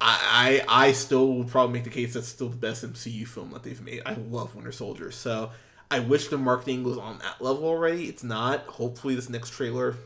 I 0.00 0.62
I, 0.68 0.86
I 0.86 0.92
still 0.92 1.34
will 1.34 1.44
probably 1.44 1.74
make 1.74 1.84
the 1.84 1.90
case 1.90 2.14
that's 2.14 2.28
still 2.28 2.48
the 2.48 2.56
best 2.56 2.84
MCU 2.84 3.26
film 3.26 3.50
that 3.52 3.62
they've 3.62 3.80
made. 3.80 4.02
I 4.06 4.14
love 4.14 4.54
Winter 4.54 4.72
Soldier, 4.72 5.10
so 5.10 5.50
I 5.90 6.00
wish 6.00 6.28
the 6.28 6.38
marketing 6.38 6.84
was 6.84 6.98
on 6.98 7.18
that 7.18 7.40
level 7.40 7.64
already. 7.64 8.04
It's 8.04 8.22
not. 8.22 8.66
Hopefully, 8.66 9.14
this 9.14 9.28
next 9.28 9.50
trailer 9.50 9.96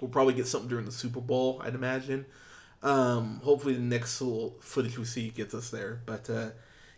we'll 0.00 0.10
probably 0.10 0.34
get 0.34 0.46
something 0.46 0.68
during 0.68 0.84
the 0.84 0.92
Super 0.92 1.20
Bowl. 1.20 1.60
I'd 1.64 1.74
imagine. 1.74 2.26
Um, 2.82 3.40
hopefully, 3.42 3.74
the 3.74 3.80
next 3.80 4.20
little 4.20 4.56
footage 4.60 4.98
we 4.98 5.04
see 5.04 5.28
gets 5.30 5.54
us 5.54 5.70
there. 5.70 6.00
But 6.04 6.28
uh, 6.28 6.50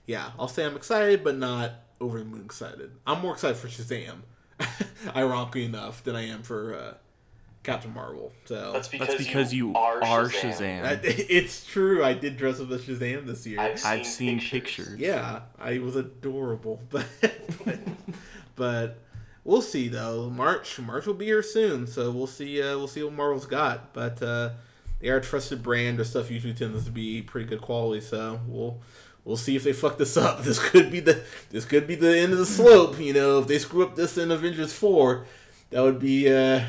yeah, 0.06 0.30
I'll 0.38 0.48
say 0.48 0.64
I'm 0.64 0.76
excited, 0.76 1.22
but 1.22 1.36
not 1.36 1.72
over 2.00 2.18
the 2.18 2.24
moon 2.24 2.44
excited. 2.44 2.92
I'm 3.06 3.20
more 3.20 3.32
excited 3.32 3.56
for 3.56 3.68
Shazam, 3.68 4.18
ironically 5.16 5.64
enough, 5.64 6.02
than 6.04 6.14
I 6.16 6.26
am 6.28 6.42
for 6.42 6.74
uh, 6.74 6.94
Captain 7.62 7.92
Marvel. 7.92 8.32
So 8.44 8.72
That's 8.72 8.88
because, 8.88 9.08
That's 9.08 9.24
because 9.24 9.54
you, 9.54 9.74
are, 9.74 10.02
are 10.02 10.28
Shazam. 10.28 10.82
Shazam. 10.82 10.84
I- 10.84 11.00
it's 11.04 11.64
true. 11.66 12.04
I 12.04 12.14
did 12.14 12.36
dress 12.36 12.60
up 12.60 12.70
as 12.70 12.82
Shazam 12.82 13.26
this 13.26 13.46
year. 13.46 13.60
I've 13.60 13.78
seen, 13.78 13.90
I've 13.90 14.06
seen 14.06 14.38
pictures. 14.40 14.88
pictures. 14.88 14.98
yeah, 15.00 15.40
I 15.58 15.78
was 15.78 15.96
adorable, 15.96 16.80
but 16.90 17.06
but, 17.64 17.78
but 18.56 18.98
we'll 19.44 19.62
see 19.62 19.88
though. 19.88 20.30
March 20.30 20.78
March 20.78 21.06
will 21.06 21.14
be 21.14 21.26
here 21.26 21.42
soon, 21.42 21.86
so 21.86 22.10
we'll 22.10 22.26
see. 22.26 22.62
Uh, 22.62 22.76
we'll 22.78 22.88
see 22.88 23.02
what 23.02 23.12
Marvel's 23.12 23.46
got, 23.46 23.92
but 23.92 24.22
uh, 24.22 24.50
they 25.00 25.08
are 25.10 25.16
a 25.18 25.22
trusted 25.22 25.62
brand. 25.62 25.98
Their 25.98 26.04
stuff 26.04 26.30
usually 26.30 26.54
tends 26.54 26.84
to 26.84 26.90
be 26.90 27.22
pretty 27.22 27.46
good 27.48 27.60
quality, 27.60 28.00
so 28.00 28.40
we'll. 28.46 28.80
We'll 29.28 29.36
see 29.36 29.56
if 29.56 29.62
they 29.62 29.74
fuck 29.74 29.98
this 29.98 30.16
up. 30.16 30.42
This 30.48 30.58
could 30.58 30.90
be 30.90 31.00
the 31.00 31.22
this 31.50 31.66
could 31.66 31.86
be 31.86 31.94
the 31.94 32.18
end 32.18 32.32
of 32.32 32.38
the 32.38 32.46
slope. 32.46 32.98
You 32.98 33.12
know, 33.12 33.40
if 33.40 33.46
they 33.46 33.58
screw 33.58 33.82
up 33.82 33.94
this 33.94 34.16
in 34.16 34.30
Avengers 34.30 34.72
four, 34.72 35.26
that 35.68 35.82
would 35.82 35.98
be 35.98 36.32
uh, 36.32 36.64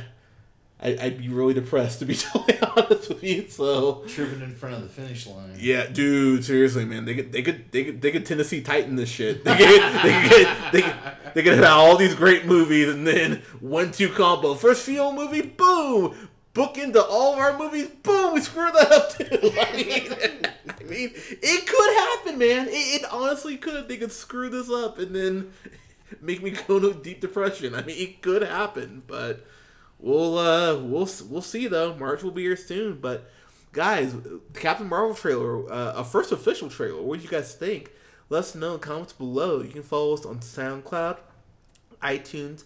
I, 0.82 0.98
I'd 1.02 1.18
be 1.20 1.30
really 1.30 1.54
depressed 1.54 2.00
to 2.00 2.06
be 2.06 2.16
totally 2.16 2.60
honest 2.62 3.08
with 3.08 3.24
you. 3.24 3.48
So 3.50 4.04
Tripping 4.08 4.42
in 4.42 4.54
front 4.56 4.76
of 4.76 4.82
the 4.82 4.90
finish 4.90 5.26
line. 5.26 5.56
yeah, 5.58 5.88
dude, 5.88 6.44
seriously, 6.44 6.84
man, 6.84 7.06
they 7.06 7.16
could, 7.16 7.32
they 7.32 7.42
could, 7.42 7.72
they 7.72 7.84
could, 7.86 8.02
they 8.02 8.12
could 8.12 8.26
Tennessee 8.26 8.62
Titan 8.62 8.98
this 8.98 9.10
shit. 9.10 9.46
They 9.46 9.56
could, 9.56 9.82
they 10.04 10.30
could, 10.30 10.48
they 10.74 10.82
could, 10.82 10.96
they 11.34 11.44
could 11.44 11.54
have 11.54 11.64
all 11.66 11.96
these 11.96 12.16
great 12.16 12.46
movies, 12.46 12.90
and 12.90 13.06
then 13.08 13.42
one-two 13.62 14.10
combo. 14.10 14.54
First 14.54 14.86
film 14.86 15.16
movie, 15.16 15.42
boom, 15.42 16.29
book 16.54 16.78
into 16.78 17.04
all 17.04 17.34
of 17.34 17.40
our 17.40 17.58
movies, 17.58 17.88
boom, 18.04 18.34
we 18.34 18.42
screw 18.42 18.72
that 18.72 18.92
up 18.92 19.18
too. 19.18 19.26
I 19.60 19.76
mean, 19.76 20.14
I 20.68 20.84
mean, 20.84 21.12
it 21.14 21.68
could 21.68 21.94
happen, 21.96 22.40
man. 22.40 22.68
It, 22.68 23.02
it 23.02 23.06
honestly 23.12 23.58
could. 23.58 23.88
They 23.88 23.98
could 23.98 24.12
screw 24.12 24.50
this 24.50 24.70
up 24.70 24.98
and 25.00 25.16
then 25.16 25.52
make 26.22 26.42
me 26.42 26.52
go 26.52 26.80
to 26.80 26.94
deep 26.94 27.22
depression. 27.22 27.76
I 27.76 27.84
mean, 27.84 27.98
it 27.98 28.22
could 28.22 28.42
happen, 28.42 29.04
but 29.08 29.46
we'll, 30.00 30.38
uh, 30.38 30.76
we'll, 30.78 31.10
we'll 31.30 31.42
see 31.42 31.68
though. 31.68 31.96
March 31.96 32.24
will 32.24 32.32
be 32.32 32.44
here 32.44 32.58
soon, 32.58 33.00
but 33.00 33.30
guys, 33.72 34.16
Captain 34.54 34.88
Marvel 34.88 35.16
trailer, 35.16 35.72
uh, 35.72 35.94
a 35.96 36.04
first 36.04 36.32
official 36.32 36.70
trailer. 36.70 37.02
What 37.02 37.20
do 37.20 37.24
you 37.26 37.32
guys 37.32 37.54
think? 37.54 37.92
Let 38.30 38.40
us 38.40 38.56
know 38.56 38.68
in 38.68 38.74
the 38.74 38.80
comments 38.80 39.14
below. 39.14 39.62
You 39.62 39.70
can 39.72 39.84
follow 39.84 40.14
us 40.14 40.26
on 40.26 40.40
SoundCloud, 40.40 41.18
iTunes, 42.02 42.64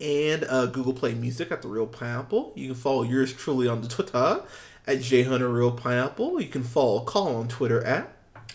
and 0.00 0.44
uh, 0.44 0.66
Google 0.66 0.92
Play 0.92 1.14
Music 1.14 1.50
at 1.52 1.62
the 1.62 1.68
Reel 1.68 1.86
Pineapple. 1.86 2.52
You 2.56 2.68
can 2.68 2.74
follow 2.74 3.02
yours 3.02 3.32
truly 3.32 3.68
on 3.68 3.82
the 3.82 3.88
Twitter 3.88 4.42
at 4.86 4.98
jhunterrealpineapple. 4.98 6.42
You 6.42 6.48
can 6.48 6.62
follow 6.62 7.00
Call 7.00 7.36
on 7.36 7.48
Twitter 7.48 7.82
at. 7.84 8.10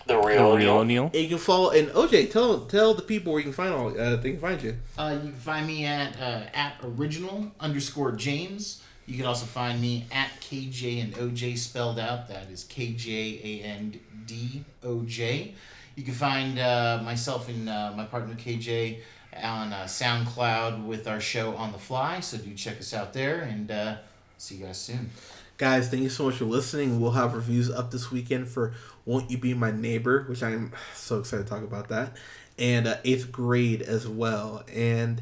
The 0.06 0.15
The 0.15 0.28
real, 0.28 0.56
real 0.56 0.58
deal. 0.58 0.78
O'Neill. 0.78 1.06
And 1.06 1.15
you 1.15 1.30
can 1.30 1.38
follow 1.38 1.71
and 1.71 1.89
OJ. 1.89 2.32
Tell 2.32 2.62
tell 2.65 2.93
the 2.93 3.02
people 3.02 3.34
where 3.34 3.39
you 3.39 3.45
can 3.45 3.54
find 3.54 3.73
all. 3.73 3.99
Uh, 3.99 4.15
they 4.15 4.32
can 4.32 4.39
find 4.39 4.62
you. 4.62 4.78
Uh, 4.97 5.17
you 5.23 5.30
can 5.30 5.39
find 5.39 5.67
me 5.67 5.86
at 5.86 6.19
uh, 6.19 6.43
at 6.54 6.75
original 6.84 7.52
underscore 7.60 8.12
James. 8.13 8.84
You 9.06 9.17
can 9.17 9.25
also 9.25 9.45
find 9.45 9.82
me 9.82 10.06
at 10.12 10.30
KJ 10.39 11.04
and 11.04 11.13
OJ 11.15 11.58
spelled 11.58 11.99
out. 11.99 12.28
That 12.28 12.49
is 12.52 12.63
K 12.63 12.93
J 12.93 13.39
A 13.43 13.65
N 13.65 13.99
D 14.25 14.63
O 14.84 15.02
J. 15.04 15.54
You 15.95 16.04
can 16.04 16.13
find 16.13 16.60
uh, 16.60 17.02
myself 17.04 17.49
and 17.49 17.67
uh, 17.67 17.91
my 17.95 18.06
partner 18.06 18.36
KJ 18.36 18.99
on 19.36 19.74
uh, 19.74 19.84
SoundCloud 19.84 20.86
with 20.86 21.08
our 21.08 21.20
show 21.20 21.56
On 21.56 21.72
the 21.72 21.78
Fly. 21.78 22.20
So 22.20 22.38
do 22.38 22.54
check 22.54 22.80
us 22.80 22.94
out 22.94 23.13
there 23.13 23.42
and 23.42 23.70
uh, 23.72 23.96
see 24.38 24.56
you 24.56 24.65
guys 24.65 24.80
soon. 24.80 25.12
Guys, 25.58 25.89
thank 25.89 26.04
you 26.04 26.10
so 26.10 26.26
much 26.26 26.36
for 26.36 26.46
listening. 26.46 27.02
We'll 27.02 27.12
have 27.12 27.34
reviews 27.34 27.70
up 27.70 27.92
this 27.92 28.12
weekend 28.12 28.48
for 28.48 28.74
Won't 29.06 29.30
You 29.30 29.38
Be 29.38 29.54
My 29.54 29.72
Neighbor, 29.72 30.24
which 30.30 30.42
I'm 30.42 30.72
so 30.94 31.20
excited 31.20 31.44
to 31.44 31.50
talk 31.50 31.63
about 31.63 31.89
that, 31.89 32.15
and 32.58 32.88
uh, 32.88 32.96
eighth 33.04 33.30
grade 33.32 33.82
as 33.82 34.08
well. 34.08 34.63
And 34.74 35.22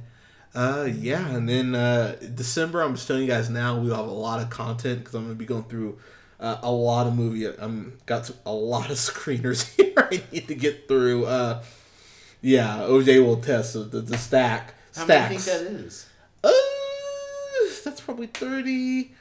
uh, 0.53 0.87
yeah, 0.91 1.27
and 1.29 1.49
then 1.49 1.73
uh, 1.73 2.17
December, 2.35 2.83
I'm 2.83 2.93
just 2.93 3.07
telling 3.07 3.23
you 3.23 3.27
guys 3.27 3.49
now, 3.49 3.79
we'll 3.79 3.95
have 3.95 4.05
a 4.05 4.11
lot 4.11 4.39
of 4.39 4.51
content 4.51 4.99
because 4.99 5.15
I'm 5.15 5.23
going 5.23 5.35
to 5.35 5.39
be 5.39 5.45
going 5.45 5.63
through 5.63 5.97
uh, 6.39 6.57
a 6.61 6.71
lot 6.71 7.07
of 7.07 7.15
movie. 7.15 7.47
I'm 7.47 7.97
got 8.05 8.29
a 8.45 8.51
lot 8.51 8.91
of 8.91 8.97
screeners 8.97 9.75
here 9.75 9.93
I 9.97 10.21
need 10.31 10.47
to 10.47 10.55
get 10.55 10.87
through. 10.87 11.25
Uh, 11.25 11.63
yeah, 12.47 12.77
OJ 12.87 13.25
will 13.25 13.41
test 13.41 13.73
the, 13.73 13.79
the, 13.79 13.99
the 13.99 14.17
stack. 14.17 14.73
How 14.95 15.05
many 15.05 15.27
do 15.27 15.33
you 15.33 15.39
think 15.39 15.59
that 15.59 15.71
is? 15.85 16.09
Uh, 16.41 16.49
that's 17.83 17.99
probably 17.99 18.27
30, 18.27 19.11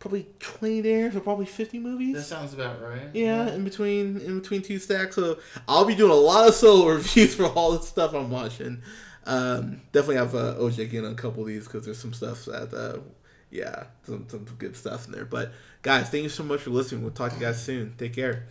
probably 0.00 0.26
twenty 0.40 0.80
there, 0.80 1.16
or 1.16 1.20
probably 1.20 1.46
fifty 1.46 1.78
movies. 1.78 2.16
That 2.16 2.22
sounds 2.24 2.52
about 2.52 2.82
right. 2.82 3.08
Yeah, 3.12 3.54
in 3.54 3.62
between 3.62 4.20
in 4.20 4.40
between 4.40 4.62
two 4.62 4.80
stacks. 4.80 5.14
So 5.14 5.38
I'll 5.68 5.84
be 5.84 5.94
doing 5.94 6.10
a 6.10 6.16
lot 6.16 6.48
of 6.48 6.54
solo 6.54 6.88
reviews 6.94 7.36
for 7.36 7.46
all 7.46 7.72
the 7.72 7.82
stuff 7.82 8.12
I'm 8.12 8.30
watching. 8.30 8.82
Um, 9.24 9.80
definitely 9.92 10.16
have 10.16 10.34
uh, 10.34 10.54
OJ 10.58 10.92
in 10.92 11.04
on 11.04 11.12
a 11.12 11.14
couple 11.14 11.42
of 11.42 11.46
these 11.46 11.66
because 11.66 11.84
there's 11.84 11.98
some 11.98 12.12
stuff 12.12 12.44
that, 12.46 12.74
uh, 12.74 12.98
yeah, 13.50 13.84
some 14.04 14.26
some 14.28 14.44
good 14.58 14.76
stuff 14.76 15.06
in 15.06 15.12
there. 15.12 15.24
But 15.24 15.52
guys, 15.82 16.10
thank 16.10 16.24
you 16.24 16.28
so 16.28 16.42
much 16.42 16.62
for 16.62 16.70
listening. 16.70 17.02
We'll 17.02 17.12
talk 17.12 17.30
to 17.30 17.38
you 17.38 17.46
guys 17.46 17.62
soon. 17.62 17.94
Take 17.96 18.14
care. 18.14 18.48